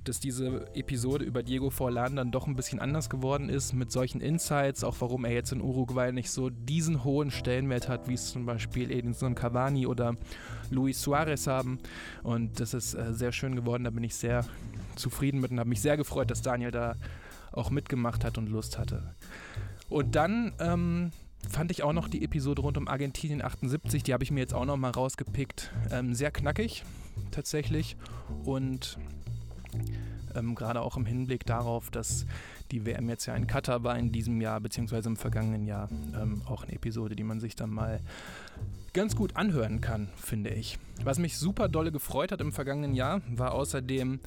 dass 0.05 0.21
diese 0.21 0.67
Episode 0.75 1.25
über 1.25 1.43
Diego 1.43 1.71
Forlan 1.71 2.17
dann 2.17 2.31
doch 2.31 2.47
ein 2.47 2.57
bisschen 2.57 2.81
anders 2.81 3.09
geworden 3.09 3.49
ist, 3.49 3.73
mit 3.73 3.91
solchen 3.93 4.21
Insights, 4.21 4.85
auch 4.85 4.97
warum 5.01 5.25
er 5.25 5.33
jetzt 5.33 5.53
in 5.53 5.61
Uruguay 5.61 6.13
nicht 6.13 6.31
so 6.31 6.51
diesen 6.51 7.05
hohen 7.05 7.31
Stellenwert 7.31 7.89
hat, 7.89 8.09
wie 8.09 8.15
es 8.15 8.33
zum 8.33 8.45
Beispiel 8.45 8.91
Edinson 8.91 9.35
Cavani 9.35 9.87
oder 9.87 10.17
Luis 10.71 11.01
Suarez 11.01 11.47
haben. 11.47 11.79
Und 12.23 12.61
das 12.61 12.75
ist 12.75 12.95
äh, 12.95 13.15
sehr 13.15 13.33
schön 13.33 13.55
geworden, 13.57 13.85
da 13.85 13.91
bin 13.91 14.05
ich 14.05 14.15
sehr 14.15 14.45
zufrieden 14.97 15.41
mit 15.41 15.51
und 15.53 15.59
habe 15.59 15.69
mich 15.69 15.81
sehr 15.81 15.97
gefreut, 15.97 16.31
dass 16.31 16.43
Daniel 16.43 16.71
da 16.71 16.97
auch 17.53 17.71
mitgemacht 17.71 18.25
hat 18.25 18.39
und 18.39 18.49
Lust 18.49 18.79
hatte. 18.79 19.15
Und 19.89 20.15
dann 20.15 20.53
ähm, 20.61 21.11
fand 21.49 21.71
ich 21.71 21.83
auch 21.83 21.93
noch 21.93 22.09
die 22.09 22.25
Episode 22.25 22.63
rund 22.63 22.77
um 22.77 22.89
Argentinien 22.89 23.43
78, 23.43 24.03
die 24.03 24.13
habe 24.13 24.25
ich 24.25 24.31
mir 24.31 24.41
jetzt 24.41 24.55
auch 24.55 24.65
noch 24.65 24.77
mal 24.77 24.91
rausgepickt. 24.91 25.73
Ähm, 25.91 26.15
sehr 26.15 26.31
knackig 26.31 26.85
tatsächlich 27.31 27.97
und 28.45 28.99
ähm, 30.35 30.55
gerade 30.55 30.81
auch 30.81 30.97
im 30.97 31.07
Hinblick 31.07 31.45
darauf, 31.47 31.91
dass 31.91 32.27
die 32.71 32.87
WM 32.87 33.09
jetzt 33.09 33.27
ja 33.27 33.35
in 33.35 33.47
Katar 33.47 33.83
war 33.83 33.99
in 33.99 34.13
diesem 34.13 34.41
Jahr, 34.41 34.61
beziehungsweise 34.61 35.09
im 35.09 35.17
vergangenen 35.17 35.67
Jahr, 35.67 35.89
ähm, 36.21 36.43
auch 36.47 36.63
eine 36.63 36.73
Episode, 36.73 37.17
die 37.17 37.25
man 37.25 37.41
sich 37.41 37.57
dann 37.57 37.71
mal 37.71 38.01
ganz 38.93 39.17
gut 39.17 39.37
anhören 39.37 39.81
kann, 39.81 40.09
finde 40.17 40.51
ich. 40.51 40.79
Was 41.05 41.19
mich 41.19 41.37
super 41.37 41.69
dolle 41.69 41.93
gefreut 41.93 42.33
hat 42.33 42.41
im 42.41 42.53
vergangenen 42.53 42.95
Jahr, 42.95 43.23
war 43.29 43.53
außerdem, 43.53 44.21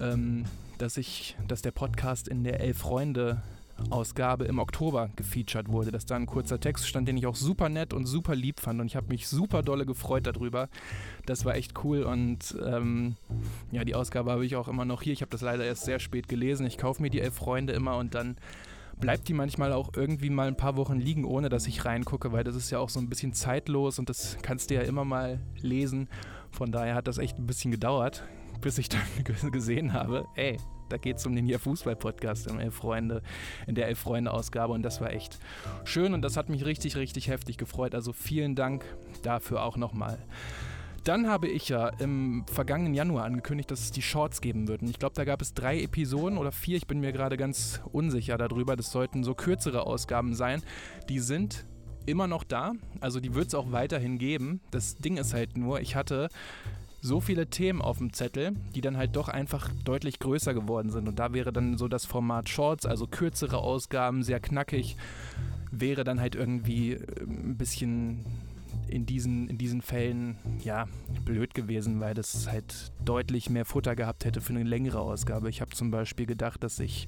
ähm, 0.00 0.44
dass 0.78 0.96
ich, 0.96 1.36
dass 1.46 1.62
der 1.62 1.72
Podcast 1.72 2.28
in 2.28 2.44
der 2.44 2.60
Elf 2.60 2.78
Freunde 2.78 3.42
Ausgabe 3.90 4.44
im 4.44 4.58
Oktober 4.58 5.10
gefeatured 5.16 5.70
wurde, 5.70 5.90
dass 5.90 6.06
da 6.06 6.16
ein 6.16 6.26
kurzer 6.26 6.60
Text 6.60 6.86
stand, 6.86 7.08
den 7.08 7.16
ich 7.16 7.26
auch 7.26 7.36
super 7.36 7.68
nett 7.68 7.92
und 7.92 8.06
super 8.06 8.34
lieb 8.34 8.60
fand 8.60 8.80
und 8.80 8.86
ich 8.86 8.96
habe 8.96 9.08
mich 9.08 9.28
super 9.28 9.62
dolle 9.62 9.86
gefreut 9.86 10.26
darüber. 10.26 10.68
Das 11.26 11.44
war 11.44 11.54
echt 11.54 11.84
cool 11.84 12.02
und 12.02 12.56
ähm, 12.64 13.16
ja, 13.70 13.84
die 13.84 13.94
Ausgabe 13.94 14.30
habe 14.30 14.44
ich 14.44 14.56
auch 14.56 14.68
immer 14.68 14.84
noch 14.84 15.02
hier. 15.02 15.12
Ich 15.12 15.22
habe 15.22 15.30
das 15.30 15.40
leider 15.40 15.64
erst 15.64 15.84
sehr 15.84 16.00
spät 16.00 16.28
gelesen. 16.28 16.66
Ich 16.66 16.78
kaufe 16.78 17.02
mir 17.02 17.10
die 17.10 17.20
elf 17.20 17.34
Freunde 17.34 17.72
immer 17.72 17.96
und 17.96 18.14
dann 18.14 18.36
bleibt 19.00 19.28
die 19.28 19.34
manchmal 19.34 19.72
auch 19.72 19.90
irgendwie 19.94 20.30
mal 20.30 20.48
ein 20.48 20.56
paar 20.56 20.76
Wochen 20.76 20.98
liegen, 20.98 21.24
ohne 21.24 21.48
dass 21.48 21.66
ich 21.66 21.84
reingucke, 21.84 22.32
weil 22.32 22.44
das 22.44 22.56
ist 22.56 22.70
ja 22.70 22.78
auch 22.78 22.88
so 22.88 23.00
ein 23.00 23.08
bisschen 23.08 23.32
zeitlos 23.32 23.98
und 23.98 24.08
das 24.08 24.38
kannst 24.42 24.70
du 24.70 24.74
ja 24.74 24.82
immer 24.82 25.04
mal 25.04 25.40
lesen. 25.60 26.08
Von 26.50 26.72
daher 26.72 26.94
hat 26.94 27.06
das 27.06 27.18
echt 27.18 27.38
ein 27.38 27.46
bisschen 27.46 27.70
gedauert, 27.70 28.24
bis 28.60 28.78
ich 28.78 28.88
dann 28.88 29.52
gesehen 29.52 29.92
habe, 29.92 30.26
ey, 30.34 30.58
da 30.88 30.96
geht 30.96 31.18
es 31.18 31.26
um 31.26 31.34
den 31.34 31.46
hier 31.46 31.58
Fußball-Podcast 31.58 32.46
im 32.48 32.58
Elf 32.58 32.74
Freunde, 32.74 33.22
in 33.66 33.74
der 33.74 33.88
Elf 33.88 33.98
Freunde-Ausgabe 33.98 34.72
und 34.72 34.82
das 34.82 35.00
war 35.00 35.12
echt 35.12 35.38
schön 35.84 36.14
und 36.14 36.22
das 36.22 36.36
hat 36.36 36.48
mich 36.48 36.64
richtig, 36.64 36.96
richtig 36.96 37.28
heftig 37.28 37.58
gefreut. 37.58 37.94
Also 37.94 38.12
vielen 38.12 38.54
Dank 38.54 38.84
dafür 39.22 39.62
auch 39.62 39.76
nochmal. 39.76 40.18
Dann 41.04 41.26
habe 41.28 41.48
ich 41.48 41.70
ja 41.70 41.88
im 42.00 42.44
vergangenen 42.52 42.92
Januar 42.92 43.24
angekündigt, 43.24 43.70
dass 43.70 43.80
es 43.80 43.90
die 43.92 44.02
Shorts 44.02 44.40
geben 44.40 44.68
würden. 44.68 44.88
Ich 44.90 44.98
glaube, 44.98 45.14
da 45.14 45.24
gab 45.24 45.40
es 45.40 45.54
drei 45.54 45.80
Episoden 45.80 46.36
oder 46.36 46.52
vier. 46.52 46.76
Ich 46.76 46.86
bin 46.86 47.00
mir 47.00 47.12
gerade 47.12 47.38
ganz 47.38 47.80
unsicher 47.92 48.36
darüber. 48.36 48.76
Das 48.76 48.92
sollten 48.92 49.24
so 49.24 49.34
kürzere 49.34 49.86
Ausgaben 49.86 50.34
sein. 50.34 50.62
Die 51.08 51.20
sind 51.20 51.64
immer 52.04 52.26
noch 52.26 52.44
da. 52.44 52.72
Also 53.00 53.20
die 53.20 53.34
wird 53.34 53.48
es 53.48 53.54
auch 53.54 53.72
weiterhin 53.72 54.18
geben. 54.18 54.60
Das 54.70 54.96
Ding 54.96 55.16
ist 55.16 55.32
halt 55.32 55.56
nur, 55.56 55.80
ich 55.80 55.96
hatte 55.96 56.28
so 57.00 57.20
viele 57.20 57.48
Themen 57.48 57.80
auf 57.80 57.98
dem 57.98 58.12
Zettel, 58.12 58.52
die 58.74 58.80
dann 58.80 58.96
halt 58.96 59.14
doch 59.16 59.28
einfach 59.28 59.70
deutlich 59.84 60.18
größer 60.18 60.54
geworden 60.54 60.90
sind. 60.90 61.08
Und 61.08 61.18
da 61.18 61.32
wäre 61.32 61.52
dann 61.52 61.78
so 61.78 61.88
das 61.88 62.06
Format 62.06 62.48
Shorts, 62.48 62.86
also 62.86 63.06
kürzere 63.06 63.58
Ausgaben, 63.58 64.22
sehr 64.22 64.40
knackig, 64.40 64.96
wäre 65.70 66.04
dann 66.04 66.20
halt 66.20 66.34
irgendwie 66.34 66.92
äh, 66.94 67.22
ein 67.22 67.56
bisschen 67.56 68.24
in 68.88 69.06
diesen, 69.06 69.48
in 69.48 69.58
diesen 69.58 69.82
Fällen 69.82 70.38
ja 70.64 70.86
blöd 71.24 71.54
gewesen, 71.54 72.00
weil 72.00 72.14
das 72.14 72.48
halt 72.48 72.92
deutlich 73.04 73.50
mehr 73.50 73.64
Futter 73.64 73.94
gehabt 73.94 74.24
hätte 74.24 74.40
für 74.40 74.54
eine 74.54 74.62
längere 74.62 75.00
Ausgabe. 75.00 75.50
Ich 75.50 75.60
habe 75.60 75.70
zum 75.72 75.90
Beispiel 75.90 76.26
gedacht, 76.26 76.62
dass 76.62 76.78
ich 76.80 77.06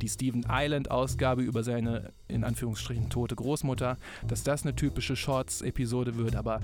die 0.00 0.08
Steven 0.08 0.44
Island 0.48 0.90
Ausgabe 0.90 1.42
über 1.42 1.62
seine 1.62 2.12
in 2.28 2.44
Anführungsstrichen 2.44 3.10
tote 3.10 3.36
Großmutter, 3.36 3.96
dass 4.26 4.42
das 4.42 4.62
eine 4.62 4.74
typische 4.74 5.16
Shorts-Episode 5.16 6.16
wird, 6.16 6.36
aber 6.36 6.60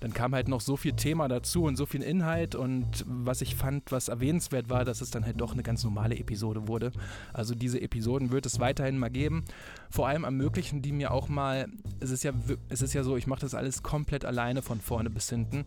dann 0.00 0.14
kam 0.14 0.34
halt 0.34 0.48
noch 0.48 0.62
so 0.62 0.76
viel 0.76 0.94
Thema 0.94 1.28
dazu 1.28 1.64
und 1.64 1.76
so 1.76 1.84
viel 1.84 2.02
Inhalt 2.02 2.54
und 2.54 3.04
was 3.06 3.42
ich 3.42 3.54
fand, 3.54 3.92
was 3.92 4.08
erwähnenswert 4.08 4.70
war, 4.70 4.84
dass 4.86 5.02
es 5.02 5.10
dann 5.10 5.26
halt 5.26 5.40
doch 5.40 5.52
eine 5.52 5.62
ganz 5.62 5.84
normale 5.84 6.16
Episode 6.18 6.66
wurde. 6.66 6.90
Also 7.34 7.54
diese 7.54 7.80
Episoden 7.80 8.30
wird 8.30 8.46
es 8.46 8.60
weiterhin 8.60 8.98
mal 8.98 9.10
geben. 9.10 9.44
Vor 9.90 10.08
allem 10.08 10.24
ermöglichen 10.24 10.80
die 10.80 10.92
mir 10.92 11.10
auch 11.10 11.28
mal, 11.28 11.66
es 12.00 12.10
ist 12.10 12.24
ja, 12.24 12.32
es 12.70 12.80
ist 12.80 12.94
ja 12.94 13.04
so, 13.04 13.18
ich 13.18 13.26
mache 13.26 13.40
das 13.40 13.54
alles 13.54 13.82
komplett 13.82 14.24
alleine 14.24 14.62
von 14.62 14.80
vorne 14.80 15.10
bis 15.10 15.28
hinten, 15.28 15.66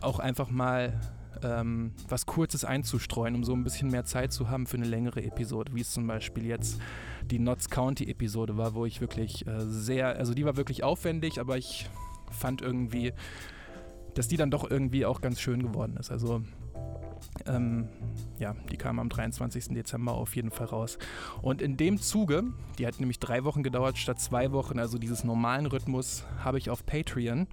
auch 0.00 0.18
einfach 0.18 0.48
mal 0.48 0.98
ähm, 1.42 1.92
was 2.08 2.26
Kurzes 2.26 2.64
einzustreuen, 2.64 3.34
um 3.34 3.44
so 3.44 3.52
ein 3.52 3.64
bisschen 3.64 3.90
mehr 3.90 4.04
Zeit 4.04 4.32
zu 4.32 4.48
haben 4.48 4.66
für 4.66 4.76
eine 4.76 4.86
längere 4.86 5.22
Episode, 5.22 5.74
wie 5.74 5.80
es 5.80 5.90
zum 5.90 6.06
Beispiel 6.06 6.46
jetzt 6.46 6.80
die 7.30 7.38
Notts 7.38 7.70
County 7.70 8.10
Episode 8.10 8.56
war, 8.56 8.74
wo 8.74 8.84
ich 8.86 9.00
wirklich 9.00 9.46
äh, 9.46 9.60
sehr, 9.60 10.16
also 10.16 10.34
die 10.34 10.44
war 10.44 10.56
wirklich 10.56 10.82
aufwendig, 10.82 11.40
aber 11.40 11.56
ich 11.56 11.88
fand 12.30 12.62
irgendwie, 12.62 13.12
dass 14.14 14.28
die 14.28 14.36
dann 14.36 14.50
doch 14.50 14.70
irgendwie 14.70 15.06
auch 15.06 15.20
ganz 15.20 15.40
schön 15.40 15.62
geworden 15.62 15.96
ist. 15.96 16.10
Also 16.10 16.42
ähm, 17.46 17.88
ja, 18.38 18.54
die 18.70 18.76
kam 18.76 18.98
am 18.98 19.08
23. 19.08 19.68
Dezember 19.68 20.12
auf 20.12 20.34
jeden 20.36 20.50
Fall 20.50 20.66
raus. 20.66 20.98
Und 21.42 21.62
in 21.62 21.76
dem 21.76 22.00
Zuge, 22.00 22.44
die 22.78 22.86
hat 22.86 22.98
nämlich 22.98 23.18
drei 23.18 23.44
Wochen 23.44 23.62
gedauert 23.62 23.98
statt 23.98 24.20
zwei 24.20 24.52
Wochen, 24.52 24.78
also 24.78 24.98
dieses 24.98 25.24
normalen 25.24 25.66
Rhythmus, 25.66 26.24
habe 26.42 26.58
ich 26.58 26.70
auf 26.70 26.84
Patreon 26.86 27.46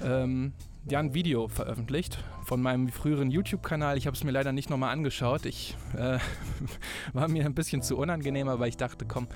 ähm, 0.00 0.52
ja 0.88 0.98
ein 1.00 1.14
Video 1.14 1.48
veröffentlicht 1.48 2.22
von 2.46 2.62
meinem 2.62 2.88
früheren 2.88 3.32
YouTube-Kanal. 3.32 3.98
Ich 3.98 4.06
habe 4.06 4.16
es 4.16 4.22
mir 4.22 4.30
leider 4.30 4.52
nicht 4.52 4.70
nochmal 4.70 4.92
angeschaut. 4.92 5.46
Ich 5.46 5.76
äh, 5.96 6.18
war 7.12 7.26
mir 7.26 7.44
ein 7.44 7.54
bisschen 7.54 7.82
zu 7.82 7.96
unangenehm, 7.96 8.46
aber 8.46 8.68
ich 8.68 8.76
dachte, 8.76 9.04
komm, 9.04 9.26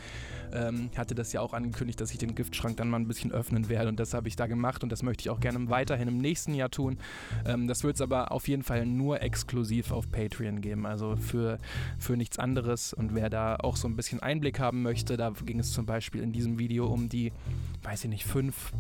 ähm, 0.53 0.91
hatte 0.97 1.15
das 1.15 1.33
ja 1.33 1.41
auch 1.41 1.53
angekündigt, 1.53 2.01
dass 2.01 2.13
ich 2.13 2.19
den 2.19 2.35
Giftschrank 2.35 2.77
dann 2.77 2.89
mal 2.89 2.99
ein 2.99 3.09
bisschen 3.09 3.33
öffnen 3.33 3.69
werde 3.69 3.89
und 3.89 3.99
das 4.01 4.15
habe 4.15 4.29
ich 4.29 4.37
da 4.37 4.47
gemacht 4.47 4.83
und 4.83 4.91
das 4.91 5.03
möchte 5.03 5.23
ich 5.23 5.31
auch 5.31 5.41
gerne 5.41 5.69
weiterhin 5.71 6.09
im 6.09 6.19
nächsten 6.19 6.55
Jahr 6.55 6.71
tun. 6.71 6.99
Ähm, 7.45 7.67
das 7.67 7.83
wird 7.85 7.97
es 7.97 8.01
aber 8.01 8.33
auf 8.33 8.49
jeden 8.49 8.63
Fall 8.63 8.87
nur 8.87 9.23
exklusiv 9.23 9.93
auf 9.93 10.11
Patreon 10.11 10.61
geben, 10.61 10.87
also 10.87 11.17
für, 11.17 11.59
für 11.99 12.17
nichts 12.17 12.39
anderes 12.39 12.93
und 12.93 13.15
wer 13.15 13.31
da 13.31 13.57
auch 13.57 13.77
so 13.77 13.89
ein 13.89 13.97
bisschen 13.97 14.21
Einblick 14.21 14.61
haben 14.61 14.83
möchte, 14.83 15.17
da 15.17 15.31
ging 15.31 15.59
es 15.59 15.73
zum 15.73 15.87
Beispiel 15.87 16.23
in 16.23 16.33
diesem 16.33 16.59
Video 16.59 16.87
um 16.87 17.09
die, 17.09 17.33
weiß 17.83 18.05
ich 18.05 18.11
nicht, 18.11 18.25
fünf 18.25 18.73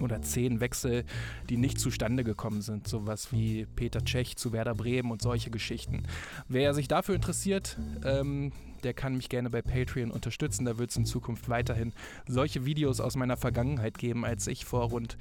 oder 0.00 0.22
zehn 0.22 0.60
Wechsel, 0.60 1.04
die 1.48 1.56
nicht 1.56 1.78
zustande 1.78 2.24
gekommen 2.24 2.62
sind. 2.62 2.86
Sowas 2.86 3.32
wie 3.32 3.66
Peter 3.78 4.04
Tschech 4.04 4.34
zu 4.34 4.52
Werder 4.52 4.74
Bremen 4.74 5.12
und 5.12 5.22
solche 5.22 5.50
Geschichten. 5.50 6.02
Wer 6.48 6.74
sich 6.74 6.88
dafür 6.88 7.14
interessiert, 7.14 7.78
ähm, 8.04 8.50
der 8.82 8.92
kann 8.92 9.16
mich 9.16 9.28
gerne 9.28 9.50
bei 9.50 9.62
Patreon 9.62 10.10
unterstützen. 10.10 10.64
Da 10.64 10.78
wird 10.78 10.90
es 10.90 10.96
in 10.96 11.06
Zukunft 11.06 11.48
weiterhin 11.48 11.92
solche 12.26 12.64
Videos 12.64 12.98
aus 13.00 13.14
meiner 13.14 13.36
Vergangenheit 13.36 13.96
geben, 13.96 14.24
als 14.24 14.48
ich 14.48 14.64
vor 14.64 14.88
rund 14.88 15.16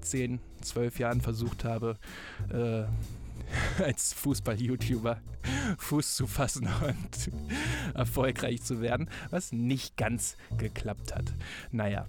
10, 0.00 0.40
12 0.60 0.98
Jahren 0.98 1.20
versucht 1.20 1.62
habe, 1.62 1.98
äh, 2.52 2.82
als 3.84 4.12
Fußball-YouTuber 4.14 5.20
Fuß 5.78 6.16
zu 6.16 6.26
fassen 6.26 6.68
und 6.84 7.30
erfolgreich 7.94 8.60
zu 8.62 8.80
werden, 8.80 9.08
was 9.30 9.52
nicht 9.52 9.96
ganz 9.96 10.36
geklappt 10.58 11.14
hat. 11.14 11.32
Naja. 11.70 12.08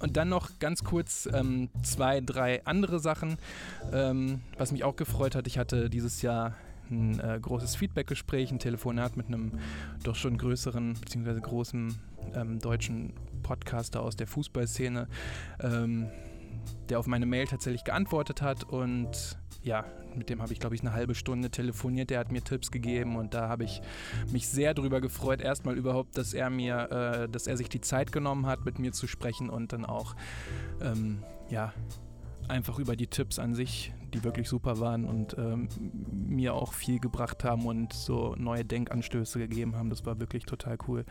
Und 0.00 0.16
dann 0.16 0.28
noch 0.28 0.58
ganz 0.58 0.84
kurz 0.84 1.28
ähm, 1.32 1.70
zwei, 1.82 2.20
drei 2.20 2.64
andere 2.64 3.00
Sachen, 3.00 3.36
ähm, 3.92 4.42
was 4.56 4.72
mich 4.72 4.84
auch 4.84 4.96
gefreut 4.96 5.34
hat. 5.34 5.46
Ich 5.46 5.58
hatte 5.58 5.90
dieses 5.90 6.22
Jahr 6.22 6.54
ein 6.90 7.20
äh, 7.20 7.38
großes 7.40 7.76
Feedback-Gespräch, 7.76 8.50
ein 8.50 8.58
Telefonat 8.58 9.16
mit 9.16 9.26
einem 9.26 9.52
doch 10.04 10.14
schon 10.14 10.38
größeren 10.38 10.94
bzw. 10.94 11.40
großen 11.40 11.98
ähm, 12.34 12.58
deutschen 12.58 13.12
Podcaster 13.42 14.02
aus 14.02 14.16
der 14.16 14.26
Fußballszene, 14.26 15.08
ähm, 15.60 16.08
der 16.88 16.98
auf 16.98 17.06
meine 17.06 17.26
Mail 17.26 17.46
tatsächlich 17.46 17.84
geantwortet 17.84 18.42
hat 18.42 18.64
und 18.64 19.38
ja, 19.68 19.84
mit 20.14 20.30
dem 20.30 20.40
habe 20.40 20.52
ich, 20.52 20.60
glaube 20.60 20.74
ich, 20.74 20.80
eine 20.80 20.94
halbe 20.94 21.14
Stunde 21.14 21.50
telefoniert. 21.50 22.08
Der 22.08 22.18
hat 22.18 22.32
mir 22.32 22.42
Tipps 22.42 22.70
gegeben 22.70 23.16
und 23.16 23.34
da 23.34 23.48
habe 23.50 23.64
ich 23.64 23.82
mich 24.32 24.48
sehr 24.48 24.72
darüber 24.72 25.02
gefreut, 25.02 25.42
erstmal 25.42 25.76
überhaupt, 25.76 26.16
dass 26.16 26.32
er 26.32 26.48
mir, 26.48 26.90
äh, 26.90 27.28
dass 27.28 27.46
er 27.46 27.58
sich 27.58 27.68
die 27.68 27.82
Zeit 27.82 28.10
genommen 28.10 28.46
hat, 28.46 28.64
mit 28.64 28.78
mir 28.78 28.92
zu 28.92 29.06
sprechen 29.06 29.50
und 29.50 29.74
dann 29.74 29.84
auch, 29.84 30.16
ähm, 30.80 31.22
ja, 31.50 31.74
einfach 32.48 32.78
über 32.78 32.96
die 32.96 33.08
Tipps 33.08 33.38
an 33.38 33.54
sich, 33.54 33.92
die 34.14 34.24
wirklich 34.24 34.48
super 34.48 34.80
waren 34.80 35.04
und 35.04 35.36
ähm, 35.36 35.68
mir 36.10 36.54
auch 36.54 36.72
viel 36.72 36.98
gebracht 36.98 37.44
haben 37.44 37.66
und 37.66 37.92
so 37.92 38.34
neue 38.38 38.64
Denkanstöße 38.64 39.38
gegeben 39.38 39.76
haben. 39.76 39.90
Das 39.90 40.06
war 40.06 40.18
wirklich 40.18 40.46
total 40.46 40.78
cool. 40.88 41.04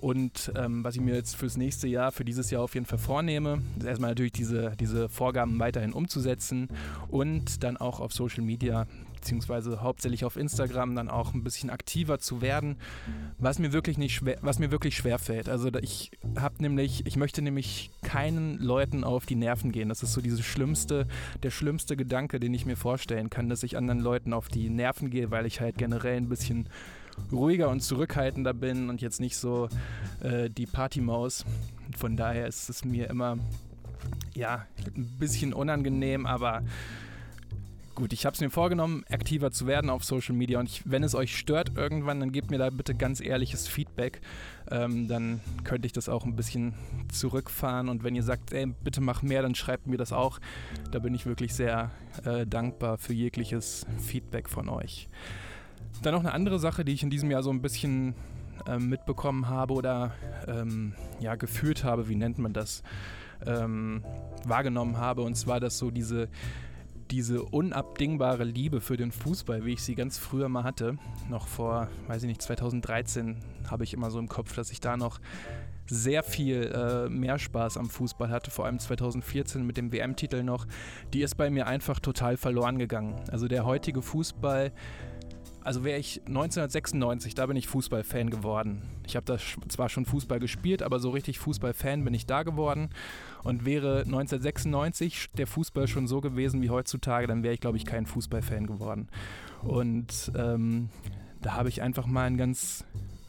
Und 0.00 0.52
ähm, 0.54 0.84
was 0.84 0.94
ich 0.94 1.00
mir 1.00 1.14
jetzt 1.14 1.34
fürs 1.34 1.56
nächste 1.56 1.88
Jahr, 1.88 2.12
für 2.12 2.24
dieses 2.24 2.50
Jahr 2.50 2.62
auf 2.62 2.74
jeden 2.74 2.86
Fall 2.86 2.98
vornehme, 2.98 3.62
ist 3.78 3.84
erstmal 3.84 4.10
natürlich 4.10 4.32
diese, 4.32 4.72
diese 4.78 5.08
Vorgaben 5.08 5.58
weiterhin 5.58 5.92
umzusetzen 5.92 6.68
und 7.08 7.64
dann 7.64 7.76
auch 7.76 7.98
auf 7.98 8.12
Social 8.12 8.44
Media 8.44 8.86
beziehungsweise 9.18 9.82
hauptsächlich 9.82 10.24
auf 10.24 10.36
Instagram 10.36 10.94
dann 10.94 11.08
auch 11.08 11.34
ein 11.34 11.42
bisschen 11.42 11.70
aktiver 11.70 12.20
zu 12.20 12.40
werden, 12.40 12.76
was 13.38 13.58
mir 13.58 13.72
wirklich 13.72 13.98
nicht 13.98 14.14
schwer, 14.14 14.38
was 14.42 14.60
mir 14.60 14.70
wirklich 14.70 14.96
schwer 14.96 15.18
fällt. 15.18 15.48
Also 15.48 15.70
ich 15.82 16.12
habe 16.38 16.62
nämlich, 16.62 17.04
ich 17.04 17.16
möchte 17.16 17.42
nämlich 17.42 17.90
keinen 18.02 18.58
Leuten 18.58 19.02
auf 19.02 19.26
die 19.26 19.34
Nerven 19.34 19.72
gehen. 19.72 19.88
Das 19.88 20.04
ist 20.04 20.12
so 20.12 20.20
diese 20.20 20.44
schlimmste, 20.44 21.08
der 21.42 21.50
schlimmste 21.50 21.96
Gedanke, 21.96 22.38
den 22.38 22.54
ich 22.54 22.64
mir 22.64 22.76
vorstellen 22.76 23.28
kann, 23.28 23.48
dass 23.48 23.64
ich 23.64 23.76
anderen 23.76 24.00
Leuten 24.00 24.32
auf 24.32 24.48
die 24.48 24.70
Nerven 24.70 25.10
gehe, 25.10 25.32
weil 25.32 25.46
ich 25.46 25.60
halt 25.60 25.76
generell 25.78 26.16
ein 26.16 26.28
bisschen 26.28 26.68
ruhiger 27.32 27.68
und 27.68 27.80
zurückhaltender 27.80 28.54
bin 28.54 28.88
und 28.90 29.00
jetzt 29.00 29.20
nicht 29.20 29.36
so 29.36 29.68
äh, 30.20 30.50
die 30.50 30.66
Partymaus. 30.66 31.44
Von 31.96 32.16
daher 32.16 32.46
ist 32.46 32.68
es 32.68 32.84
mir 32.84 33.08
immer 33.10 33.38
ja 34.34 34.66
ein 34.96 35.16
bisschen 35.18 35.52
unangenehm, 35.52 36.26
aber 36.26 36.62
gut, 37.98 38.12
ich 38.12 38.24
habe 38.24 38.34
es 38.34 38.40
mir 38.40 38.48
vorgenommen, 38.50 39.04
aktiver 39.10 39.50
zu 39.50 39.66
werden 39.66 39.90
auf 39.90 40.04
Social 40.04 40.34
Media. 40.34 40.60
Und 40.60 40.68
ich, 40.68 40.82
wenn 40.88 41.02
es 41.02 41.16
euch 41.16 41.36
stört 41.36 41.76
irgendwann, 41.76 42.20
dann 42.20 42.30
gebt 42.30 42.48
mir 42.48 42.58
da 42.58 42.70
bitte 42.70 42.94
ganz 42.94 43.20
ehrliches 43.20 43.66
Feedback. 43.66 44.20
Ähm, 44.70 45.08
dann 45.08 45.40
könnte 45.64 45.86
ich 45.86 45.92
das 45.92 46.08
auch 46.08 46.24
ein 46.24 46.36
bisschen 46.36 46.74
zurückfahren. 47.12 47.88
Und 47.88 48.04
wenn 48.04 48.14
ihr 48.14 48.22
sagt, 48.22 48.52
ey, 48.52 48.66
bitte 48.84 49.00
mach 49.00 49.22
mehr, 49.22 49.42
dann 49.42 49.56
schreibt 49.56 49.88
mir 49.88 49.96
das 49.96 50.12
auch. 50.12 50.38
Da 50.92 51.00
bin 51.00 51.12
ich 51.12 51.26
wirklich 51.26 51.54
sehr 51.54 51.90
äh, 52.24 52.46
dankbar 52.46 52.98
für 52.98 53.14
jegliches 53.14 53.84
Feedback 53.98 54.48
von 54.48 54.68
euch. 54.68 55.08
Dann 56.02 56.14
noch 56.14 56.20
eine 56.20 56.32
andere 56.32 56.58
Sache, 56.58 56.84
die 56.84 56.92
ich 56.92 57.02
in 57.02 57.10
diesem 57.10 57.30
Jahr 57.30 57.42
so 57.42 57.50
ein 57.50 57.60
bisschen 57.60 58.14
ähm, 58.66 58.88
mitbekommen 58.88 59.48
habe 59.48 59.74
oder 59.74 60.12
ähm, 60.46 60.94
ja, 61.20 61.34
gefühlt 61.34 61.84
habe, 61.84 62.08
wie 62.08 62.16
nennt 62.16 62.38
man 62.38 62.52
das, 62.52 62.82
ähm, 63.46 64.02
wahrgenommen 64.44 64.96
habe. 64.96 65.22
Und 65.22 65.36
zwar, 65.36 65.60
dass 65.60 65.78
so 65.78 65.90
diese, 65.90 66.28
diese 67.10 67.42
unabdingbare 67.42 68.44
Liebe 68.44 68.80
für 68.80 68.96
den 68.96 69.12
Fußball, 69.12 69.64
wie 69.64 69.74
ich 69.74 69.82
sie 69.82 69.94
ganz 69.94 70.18
früher 70.18 70.48
mal 70.48 70.64
hatte, 70.64 70.98
noch 71.28 71.46
vor, 71.46 71.88
weiß 72.06 72.22
ich 72.22 72.28
nicht, 72.28 72.42
2013 72.42 73.36
habe 73.70 73.84
ich 73.84 73.94
immer 73.94 74.10
so 74.10 74.18
im 74.18 74.28
Kopf, 74.28 74.54
dass 74.54 74.70
ich 74.70 74.80
da 74.80 74.96
noch 74.96 75.20
sehr 75.90 76.22
viel 76.22 76.64
äh, 76.64 77.08
mehr 77.08 77.38
Spaß 77.38 77.78
am 77.78 77.88
Fußball 77.88 78.28
hatte, 78.28 78.50
vor 78.50 78.66
allem 78.66 78.78
2014 78.78 79.64
mit 79.64 79.78
dem 79.78 79.90
WM-Titel 79.90 80.42
noch, 80.42 80.66
die 81.14 81.22
ist 81.22 81.36
bei 81.36 81.48
mir 81.48 81.66
einfach 81.66 81.98
total 81.98 82.36
verloren 82.36 82.78
gegangen. 82.78 83.14
Also 83.30 83.48
der 83.48 83.64
heutige 83.64 84.02
Fußball 84.02 84.72
also 85.62 85.84
wäre 85.84 85.98
ich 85.98 86.20
1996, 86.26 87.34
da 87.34 87.46
bin 87.46 87.56
ich 87.56 87.66
Fußballfan 87.68 88.30
geworden. 88.30 88.82
Ich 89.06 89.16
habe 89.16 89.26
da 89.26 89.38
zwar 89.68 89.88
schon 89.88 90.06
Fußball 90.06 90.38
gespielt, 90.38 90.82
aber 90.82 90.98
so 90.98 91.10
richtig 91.10 91.38
Fußballfan 91.38 92.04
bin 92.04 92.14
ich 92.14 92.26
da 92.26 92.42
geworden. 92.42 92.90
Und 93.42 93.64
wäre 93.64 94.00
1996 94.00 95.30
der 95.36 95.46
Fußball 95.46 95.88
schon 95.88 96.06
so 96.06 96.20
gewesen 96.20 96.62
wie 96.62 96.70
heutzutage, 96.70 97.26
dann 97.26 97.42
wäre 97.42 97.54
ich, 97.54 97.60
glaube 97.60 97.76
ich, 97.76 97.86
kein 97.86 98.06
Fußballfan 98.06 98.66
geworden. 98.66 99.08
Und 99.62 100.32
ähm, 100.36 100.90
da 101.40 101.54
habe 101.54 101.68
ich 101.68 101.82
einfach 101.82 102.06
mal 102.06 102.26
einen 102.26 102.38
ganz 102.38 102.84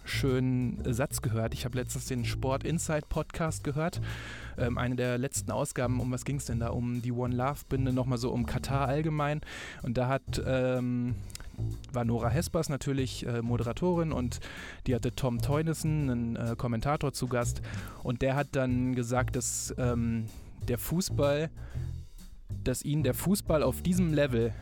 schönen 0.10 0.82
Satz 0.92 1.22
gehört. 1.22 1.54
Ich 1.54 1.66
habe 1.66 1.78
letztens 1.78 2.08
den 2.08 2.26
Sport 2.26 2.64
Insight 2.64 3.08
Podcast 3.10 3.64
gehört. 3.64 4.02
Ähm, 4.58 4.78
eine 4.78 4.96
der 4.96 5.18
letzten 5.18 5.52
Ausgaben, 5.52 6.00
um 6.00 6.12
was 6.12 6.26
ging 6.26 6.38
es 6.38 6.46
denn 6.46 6.60
da? 6.60 6.70
Um 6.70 7.02
die 7.02 7.12
One 7.12 7.36
Love 7.36 7.60
Binde, 7.70 7.94
nochmal 7.94 8.18
so 8.18 8.32
um 8.32 8.46
Katar 8.46 8.88
allgemein. 8.88 9.42
Und 9.84 9.98
da 9.98 10.08
hat 10.08 10.42
ähm, 10.46 11.16
war 11.92 12.06
Nora 12.06 12.30
Hespers 12.30 12.70
natürlich 12.70 13.26
äh, 13.26 13.42
Moderatorin 13.42 14.12
und 14.12 14.40
die 14.88 14.96
hatte 14.96 15.14
Tom 15.14 15.42
Teunissen, 15.42 16.10
einen 16.10 16.36
äh, 16.36 16.56
Kommentator, 16.58 17.14
zu 17.14 17.28
Gast. 17.28 17.62
Und 18.04 18.22
der 18.22 18.36
hat 18.36 18.48
dann 18.52 18.96
gesagt, 18.96 19.36
dass 19.36 19.74
ähm, 19.78 20.26
der 20.68 20.78
Fußball, 20.78 21.50
dass 22.64 22.84
ihn 22.84 23.04
der 23.04 23.14
Fußball 23.14 23.64
auf 23.64 23.82
diesem 23.82 24.14
Level, 24.14 24.54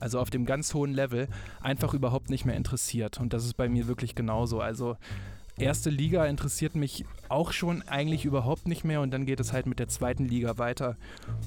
also 0.00 0.20
auf 0.20 0.30
dem 0.30 0.44
ganz 0.44 0.74
hohen 0.74 0.92
Level, 0.92 1.28
einfach 1.60 1.94
überhaupt 1.94 2.30
nicht 2.30 2.44
mehr 2.44 2.56
interessiert. 2.56 3.18
Und 3.18 3.32
das 3.32 3.44
ist 3.44 3.54
bei 3.54 3.68
mir 3.68 3.88
wirklich 3.88 4.14
genauso. 4.14 4.60
Also 4.60 4.96
erste 5.58 5.90
Liga 5.90 6.26
interessiert 6.26 6.74
mich 6.74 7.04
auch 7.28 7.52
schon 7.52 7.82
eigentlich 7.88 8.24
überhaupt 8.24 8.68
nicht 8.68 8.84
mehr 8.84 9.00
und 9.00 9.10
dann 9.10 9.26
geht 9.26 9.40
es 9.40 9.52
halt 9.52 9.66
mit 9.66 9.78
der 9.78 9.88
zweiten 9.88 10.26
Liga 10.26 10.58
weiter, 10.58 10.96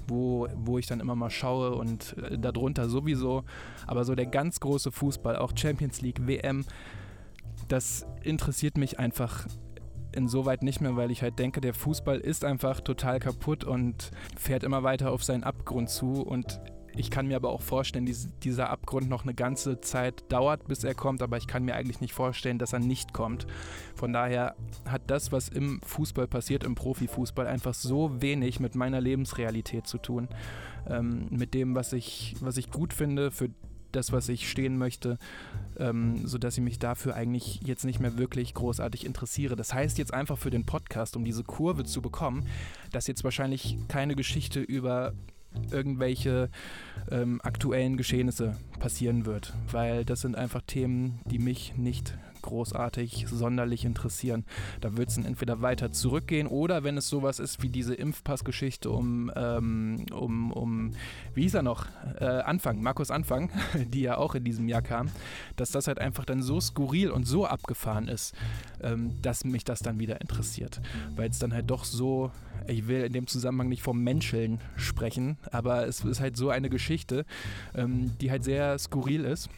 wo, 0.08 0.48
wo 0.56 0.78
ich 0.78 0.88
dann 0.88 1.00
immer 1.00 1.16
mal 1.16 1.30
schaue 1.30 1.76
und 1.76 2.16
äh, 2.18 2.38
darunter 2.38 2.90
sowieso. 2.90 3.44
Aber 3.88 4.04
so 4.06 4.16
der 4.16 4.26
ganz 4.26 4.60
große 4.60 4.92
Fußball, 4.92 5.36
auch 5.36 5.54
Champions 5.56 6.02
League, 6.02 6.28
WM, 6.28 6.66
das 7.68 8.06
interessiert 8.24 8.78
mich 8.78 9.00
einfach 9.00 9.46
insoweit 10.12 10.64
nicht 10.64 10.82
mehr, 10.82 10.96
weil 10.96 11.12
ich 11.12 11.22
halt 11.22 11.38
denke, 11.38 11.62
der 11.62 11.74
Fußball 11.74 12.20
ist 12.20 12.44
einfach 12.44 12.82
total 12.82 13.20
kaputt 13.20 13.64
und 13.64 14.12
fährt 14.38 14.64
immer 14.64 14.84
weiter 14.84 15.12
auf 15.12 15.24
seinen 15.24 15.44
Abgrund 15.44 15.90
zu 15.90 16.24
und 16.24 16.60
ich 16.96 17.12
kann 17.12 17.28
mir 17.28 17.36
aber 17.36 17.50
auch 17.50 17.62
vorstellen, 17.62 18.06
dass 18.06 18.28
dieser 18.44 18.70
Abgrund 18.70 19.10
noch 19.10 19.24
eine 19.24 19.34
ganze 19.34 19.82
Zeit 19.82 20.24
dauert, 20.30 20.68
bis 20.68 20.84
er 20.84 20.96
kommt, 20.96 21.22
aber 21.22 21.38
ich 21.38 21.48
kann 21.48 21.64
mir 21.64 21.76
eigentlich 21.76 22.02
nicht 22.02 22.14
vorstellen, 22.14 22.58
dass 22.58 22.74
er 22.74 22.80
nicht 22.80 23.14
kommt. 23.14 23.48
Von 23.96 24.14
daher 24.14 24.56
hat 24.86 25.04
das, 25.08 25.32
was 25.32 25.50
im 25.50 25.82
Fußball 25.82 26.28
passiert, 26.28 26.64
im 26.64 26.76
Profifußball, 26.76 27.48
einfach 27.48 27.74
so 27.74 28.22
wenig 28.22 28.60
mit 28.60 28.76
meiner 28.76 29.02
Lebensrealität 29.02 29.88
zu 29.88 29.98
tun, 29.98 30.28
ähm, 30.88 31.28
mit 31.30 31.54
dem, 31.54 31.76
was 31.76 31.94
ich, 31.94 32.36
was 32.42 32.58
ich 32.58 32.72
gut 32.72 32.94
finde, 32.94 33.32
für 33.32 33.50
das, 33.92 34.12
was 34.12 34.30
ich 34.30 34.50
stehen 34.50 34.78
möchte, 34.78 35.18
ähm, 35.78 36.28
sodass 36.28 36.58
ich 36.58 36.64
mich 36.64 36.80
dafür 36.80 37.16
eigentlich 37.16 37.62
jetzt 37.64 37.86
nicht 37.86 38.00
mehr 38.00 38.18
wirklich 38.18 38.54
großartig 38.54 39.06
interessiere. 39.06 39.56
Das 39.56 39.74
heißt 39.74 39.98
jetzt 39.98 40.14
einfach 40.14 40.38
für 40.38 40.52
den 40.52 40.66
Podcast, 40.66 41.16
um 41.16 41.26
diese 41.26 41.44
Kurve 41.44 41.84
zu 41.86 42.02
bekommen, 42.02 42.46
dass 42.92 43.08
jetzt 43.08 43.24
wahrscheinlich 43.24 43.78
keine 43.88 44.16
Geschichte 44.16 44.60
über 44.60 45.14
irgendwelche 45.72 46.50
ähm, 47.12 47.40
aktuellen 47.44 47.98
Geschehnisse 47.98 48.56
passieren 48.80 49.26
wird, 49.26 49.54
weil 49.72 50.06
das 50.06 50.22
sind 50.22 50.36
einfach 50.36 50.62
Themen, 50.62 51.20
die 51.26 51.40
mich 51.40 51.74
nicht 51.76 52.18
großartig 52.42 53.26
sonderlich 53.30 53.86
interessieren. 53.86 54.46
Da 54.82 54.98
wird 54.98 55.10
es 55.10 55.16
dann 55.16 55.26
entweder 55.26 55.62
weiter 55.62 55.92
zurückgehen 55.92 56.48
oder 56.48 56.84
wenn 56.84 56.98
es 56.98 57.10
sowas 57.10 57.40
ist 57.40 57.62
wie 57.62 57.70
diese 57.70 57.94
Impfpassgeschichte 57.96 58.90
um, 58.90 59.32
ähm, 59.36 60.06
um, 60.12 60.52
um, 60.52 60.92
wie 61.34 61.44
hieß 61.44 61.56
er 61.56 61.64
noch, 61.64 61.88
äh, 62.20 62.26
Anfang, 62.26 62.82
Markus 62.82 63.12
Anfang, 63.12 63.50
die 63.94 64.02
ja 64.02 64.18
auch 64.18 64.36
in 64.36 64.44
diesem 64.44 64.68
Jahr 64.68 64.82
kam, 64.82 65.10
dass 65.56 65.72
das 65.72 65.88
halt 65.88 66.00
einfach 66.00 66.26
dann 66.26 66.42
so 66.42 66.60
skurril 66.60 67.12
und 67.12 67.26
so 67.26 67.46
abgefahren 67.46 68.08
ist, 68.08 68.36
ähm, 68.82 69.22
dass 69.22 69.44
mich 69.44 69.64
das 69.64 69.80
dann 69.80 70.00
wieder 70.00 70.22
interessiert. 70.22 70.82
Weil 71.16 71.30
es 71.30 71.40
dann 71.40 71.54
halt 71.54 71.70
doch 71.70 71.84
so, 71.84 72.32
ich 72.68 72.88
will 72.88 73.04
in 73.04 73.14
dem 73.14 73.28
Zusammenhang 73.28 73.70
nicht 73.70 73.82
vom 73.82 74.04
Menscheln 74.04 74.60
sprechen, 74.76 75.38
aber 75.52 75.88
es 75.88 76.04
ist 76.04 76.20
halt 76.20 76.38
so 76.38 76.50
eine 76.50 76.70
Geschichte, 76.70 77.26
ähm, 77.76 78.12
die 78.20 78.32
halt 78.32 78.44
sehr 78.44 78.78
skurril 78.78 79.26
ist 79.26 79.50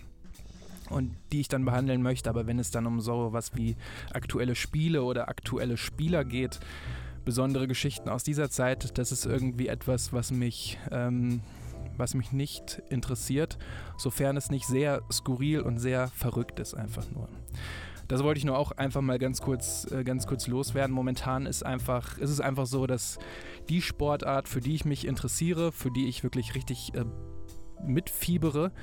und 0.91 1.15
die 1.31 1.41
ich 1.41 1.48
dann 1.48 1.65
behandeln 1.65 2.01
möchte. 2.01 2.29
Aber 2.29 2.48
wenn 2.48 2.60
es 2.60 2.71
dann 2.71 2.86
um 2.86 3.01
so 3.01 3.33
was 3.33 3.55
wie 3.55 3.75
aktuelle 4.13 4.55
Spiele 4.55 5.03
oder 5.03 5.29
aktuelle 5.29 5.77
Spieler 5.77 6.24
geht, 6.24 6.60
besondere 7.25 7.67
Geschichten 7.67 8.10
aus 8.10 8.24
dieser 8.24 8.50
Zeit, 8.50 8.98
das 8.98 9.12
ist 9.12 9.25
irgendwie 9.25 9.67
etwas, 9.67 10.12
was 10.12 10.31
mich 10.31 10.77
ähm, 10.91 11.41
was 11.98 12.13
mich 12.13 12.31
nicht 12.31 12.81
interessiert, 12.89 13.57
sofern 13.98 14.38
es 14.38 14.50
nicht 14.50 14.65
sehr 14.65 15.01
skurril 15.12 15.62
und 15.62 15.77
sehr 15.77 16.07
verrückt 16.10 16.60
ist, 16.60 16.74
einfach 16.74 17.10
nur. 17.12 17.29
Das 18.07 18.24
wollte 18.24 18.39
ich 18.39 18.45
nur 18.45 18.57
auch 18.57 18.74
einfach 18.74 19.01
mal 19.01 19.19
ganz 19.19 19.41
kurz, 19.41 19.89
äh, 19.89 20.03
ganz 20.03 20.27
kurz 20.27 20.48
loswerden. 20.48 20.93
Momentan 20.93 21.45
ist 21.45 21.65
einfach, 21.65 22.17
ist 22.17 22.29
es 22.29 22.41
einfach 22.41 22.65
so, 22.65 22.86
dass 22.86 23.19
die 23.69 23.81
Sportart, 23.81 24.50
für 24.50 24.60
die 24.60 24.75
ich 24.75 24.83
mich 24.83 25.07
interessiere, 25.07 25.71
für 25.71 25.91
die 25.91 26.10
ich 26.10 26.21
wirklich 26.21 26.53
richtig 26.53 26.93
äh, 26.93 27.05
mitfiebere 27.86 28.74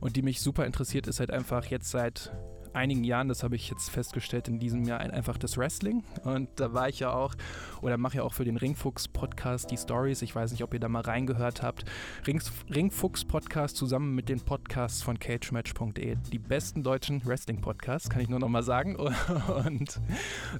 und 0.00 0.16
die 0.16 0.22
mich 0.22 0.40
super 0.40 0.66
interessiert, 0.66 1.06
ist 1.06 1.20
halt 1.20 1.30
einfach 1.30 1.66
jetzt 1.66 1.90
seit 1.90 2.32
einigen 2.74 3.04
Jahren, 3.04 3.28
das 3.28 3.42
habe 3.42 3.56
ich 3.56 3.70
jetzt 3.70 3.90
festgestellt 3.90 4.48
in 4.48 4.58
diesem 4.58 4.84
Jahr, 4.84 5.00
einfach 5.00 5.38
das 5.38 5.56
Wrestling. 5.56 6.04
Und 6.24 6.48
da 6.56 6.72
war 6.72 6.88
ich 6.88 7.00
ja 7.00 7.12
auch, 7.12 7.34
oder 7.82 7.96
mache 7.96 8.18
ja 8.18 8.22
auch 8.22 8.32
für 8.32 8.44
den 8.44 8.56
Ringfuchs-Podcast 8.56 9.70
die 9.70 9.76
Stories. 9.76 10.22
Ich 10.22 10.34
weiß 10.34 10.50
nicht, 10.52 10.62
ob 10.62 10.74
ihr 10.74 10.80
da 10.80 10.88
mal 10.88 11.02
reingehört 11.02 11.62
habt. 11.62 11.84
Rings, 12.26 12.52
Ringfuchs-Podcast 12.74 13.76
zusammen 13.76 14.14
mit 14.14 14.28
den 14.28 14.40
Podcasts 14.40 15.02
von 15.02 15.18
cagematch.de. 15.18 16.16
Die 16.32 16.38
besten 16.38 16.82
deutschen 16.82 17.24
Wrestling-Podcasts, 17.24 18.08
kann 18.10 18.22
ich 18.22 18.28
nur 18.28 18.38
noch 18.38 18.48
mal 18.48 18.62
sagen. 18.62 18.96
Und 19.64 20.00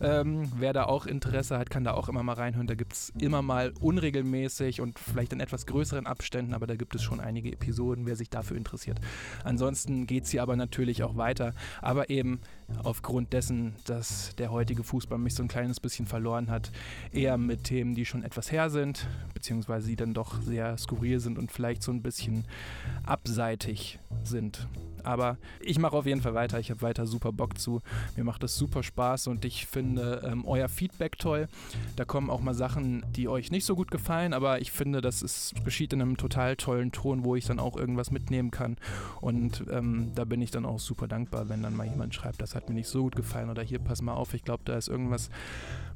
ähm, 0.01 0.51
wer 0.57 0.73
da 0.73 0.85
auch 0.85 1.07
Interesse 1.07 1.59
hat, 1.59 1.71
kann 1.71 1.85
da 1.85 1.95
auch 1.95 2.09
immer 2.09 2.23
mal 2.23 2.35
reinhören. 2.35 2.67
Da 2.67 2.75
gibt 2.75 2.93
es 2.93 3.13
immer 3.19 3.43
mal 3.43 3.73
unregelmäßig 3.81 4.81
und 4.81 4.99
vielleicht 4.99 5.33
in 5.33 5.41
etwas 5.41 5.67
größeren 5.67 6.07
Abständen, 6.07 6.55
aber 6.55 6.67
da 6.67 6.77
gibt 6.77 6.95
es 6.95 7.03
schon 7.03 7.21
einige 7.21 7.53
Episoden, 7.53 8.07
wer 8.07 8.17
sich 8.17 8.31
dafür 8.31 8.57
interessiert. 8.57 9.01
Ansonsten 9.45 10.07
geht 10.07 10.25
es 10.25 10.31
hier 10.31 10.43
aber 10.43 10.57
natürlich 10.57 11.03
auch 11.03 11.17
weiter. 11.17 11.55
Aber 11.83 12.00
aber 12.01 12.09
eben 12.09 12.41
aufgrund 12.83 13.35
dessen, 13.35 13.75
dass 13.85 14.35
der 14.37 14.51
heutige 14.51 14.83
Fußball 14.83 15.19
mich 15.19 15.35
so 15.35 15.43
ein 15.43 15.49
kleines 15.49 15.81
bisschen 15.81 16.07
verloren 16.07 16.51
hat, 16.51 16.71
eher 17.13 17.37
mit 17.37 17.65
Themen, 17.65 17.95
die 17.95 18.07
schon 18.07 18.23
etwas 18.25 18.51
her 18.51 18.71
sind, 18.71 19.07
beziehungsweise 19.35 19.89
die 19.89 19.97
dann 19.97 20.15
doch 20.15 20.41
sehr 20.41 20.79
skurril 20.79 21.21
sind 21.21 21.39
und 21.39 21.53
vielleicht 21.53 21.83
so 21.83 21.93
ein 21.93 22.01
bisschen 22.01 22.47
abseitig 23.05 23.99
sind. 24.25 24.67
Aber 25.05 25.37
ich 25.61 25.79
mache 25.79 25.97
auf 25.97 26.07
jeden 26.07 26.21
Fall 26.21 26.35
weiter. 26.35 26.59
Ich 26.59 26.71
habe 26.71 26.83
weiter 26.83 27.07
super 27.07 27.33
Bock 27.33 27.59
zu. 27.59 27.81
Mir 28.17 28.25
macht 28.25 28.43
das 28.43 28.57
super 28.57 28.83
Spaß 28.83 29.27
und 29.29 29.45
ich 29.45 29.67
finde 29.67 30.23
ähm, 30.25 30.45
euer 30.47 30.69
Feedback 30.69 31.19
toll. 31.19 31.49
Da 31.97 32.05
kommen 32.05 32.31
auch 32.31 32.41
mal 32.41 32.55
Sachen, 32.55 33.05
die 33.15 33.29
euch 33.29 33.51
nicht 33.51 33.65
so 33.65 33.77
gut 33.77 33.91
gefallen, 33.91 34.33
aber 34.33 34.61
ich 34.61 34.73
finde, 34.73 35.01
das 35.01 35.55
geschieht 35.65 35.93
in 35.93 36.03
einem 36.03 36.17
total 36.17 36.57
tollen 36.57 36.93
Ton, 36.93 37.25
wo 37.25 37.37
ich 37.37 37.47
dann 37.47 37.59
auch 37.59 37.77
irgendwas 37.77 38.11
mitnehmen 38.11 38.51
kann. 38.51 38.77
Und 39.21 39.65
ähm, 39.71 40.13
da 40.15 40.25
bin 40.25 40.41
ich 40.43 40.51
dann 40.51 40.67
auch 40.67 40.79
super 40.79 41.09
dankbar, 41.09 41.49
wenn 41.49 41.63
dann 41.63 41.77
mal 41.77 41.87
jemand 41.87 42.15
schreibt, 42.15 42.41
das 42.41 42.55
hat 42.55 42.69
mir 42.69 42.75
nicht 42.75 42.89
so 42.89 43.03
gut 43.03 43.17
gefallen 43.17 43.51
oder 43.51 43.63
hier 43.63 43.79
pass 43.79 44.03
mal 44.03 44.15
auf, 44.15 44.35
ich 44.35 44.45
glaube, 44.45 44.63
da 44.65 44.77
ist 44.77 44.89
irgendwas 44.89 45.31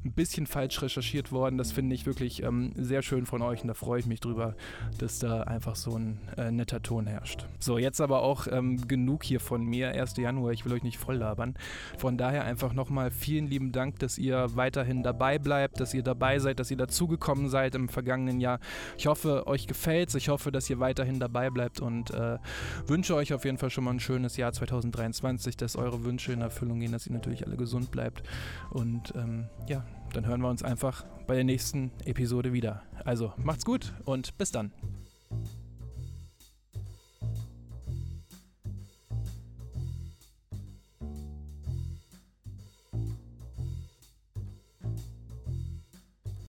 ein 0.05 0.11
bisschen 0.11 0.45
falsch 0.45 0.81
recherchiert 0.81 1.31
worden. 1.31 1.57
Das 1.57 1.71
finde 1.71 1.95
ich 1.95 2.05
wirklich 2.05 2.43
ähm, 2.43 2.71
sehr 2.75 3.01
schön 3.01 3.25
von 3.25 3.41
euch 3.41 3.61
und 3.61 3.67
da 3.67 3.73
freue 3.73 3.99
ich 3.99 4.05
mich 4.05 4.19
drüber, 4.19 4.55
dass 4.99 5.19
da 5.19 5.41
einfach 5.41 5.75
so 5.75 5.97
ein 5.97 6.19
äh, 6.37 6.51
netter 6.51 6.81
Ton 6.81 7.07
herrscht. 7.07 7.45
So, 7.59 7.77
jetzt 7.77 7.99
aber 7.99 8.21
auch 8.21 8.47
ähm, 8.47 8.87
genug 8.95 9.25
hier 9.25 9.41
von 9.41 9.65
mir. 9.65 9.89
1. 9.89 10.15
Januar, 10.15 10.53
ich 10.53 10.63
will 10.63 10.71
euch 10.71 10.83
nicht 10.83 10.97
voll 10.97 11.17
labern. 11.17 11.55
Von 11.97 12.17
daher 12.17 12.45
einfach 12.45 12.71
nochmal 12.71 13.11
vielen 13.11 13.47
lieben 13.47 13.73
Dank, 13.73 13.99
dass 13.99 14.17
ihr 14.17 14.55
weiterhin 14.55 15.03
dabei 15.03 15.37
bleibt, 15.37 15.81
dass 15.81 15.93
ihr 15.93 16.01
dabei 16.01 16.39
seid, 16.39 16.59
dass 16.59 16.71
ihr 16.71 16.77
dazugekommen 16.77 17.49
seid 17.49 17.75
im 17.75 17.89
vergangenen 17.89 18.39
Jahr. 18.39 18.59
Ich 18.97 19.07
hoffe, 19.07 19.47
euch 19.47 19.67
gefällt's. 19.67 20.15
Ich 20.15 20.29
hoffe, 20.29 20.49
dass 20.49 20.69
ihr 20.69 20.79
weiterhin 20.79 21.19
dabei 21.19 21.49
bleibt 21.49 21.81
und 21.81 22.11
äh, 22.11 22.37
wünsche 22.87 23.15
euch 23.15 23.33
auf 23.33 23.43
jeden 23.43 23.57
Fall 23.57 23.69
schon 23.69 23.83
mal 23.83 23.91
ein 23.91 23.99
schönes 23.99 24.37
Jahr 24.37 24.53
2023, 24.53 25.57
dass 25.57 25.75
eure 25.75 26.05
Wünsche 26.05 26.31
in 26.31 26.39
Erfüllung 26.39 26.79
gehen, 26.79 26.93
dass 26.93 27.05
ihr 27.05 27.13
natürlich 27.13 27.45
alle 27.45 27.57
gesund 27.57 27.91
bleibt. 27.91 28.23
Und 28.69 29.13
ähm, 29.17 29.49
ja, 29.67 29.85
dann 30.13 30.25
hören 30.25 30.39
wir 30.39 30.49
uns 30.49 30.63
einfach 30.63 31.03
bei 31.27 31.35
der 31.35 31.43
nächsten 31.43 31.91
Episode 32.05 32.53
wieder. 32.53 32.83
Also 33.03 33.33
macht's 33.43 33.65
gut 33.65 33.93
und 34.05 34.37
bis 34.37 34.51
dann. 34.51 34.71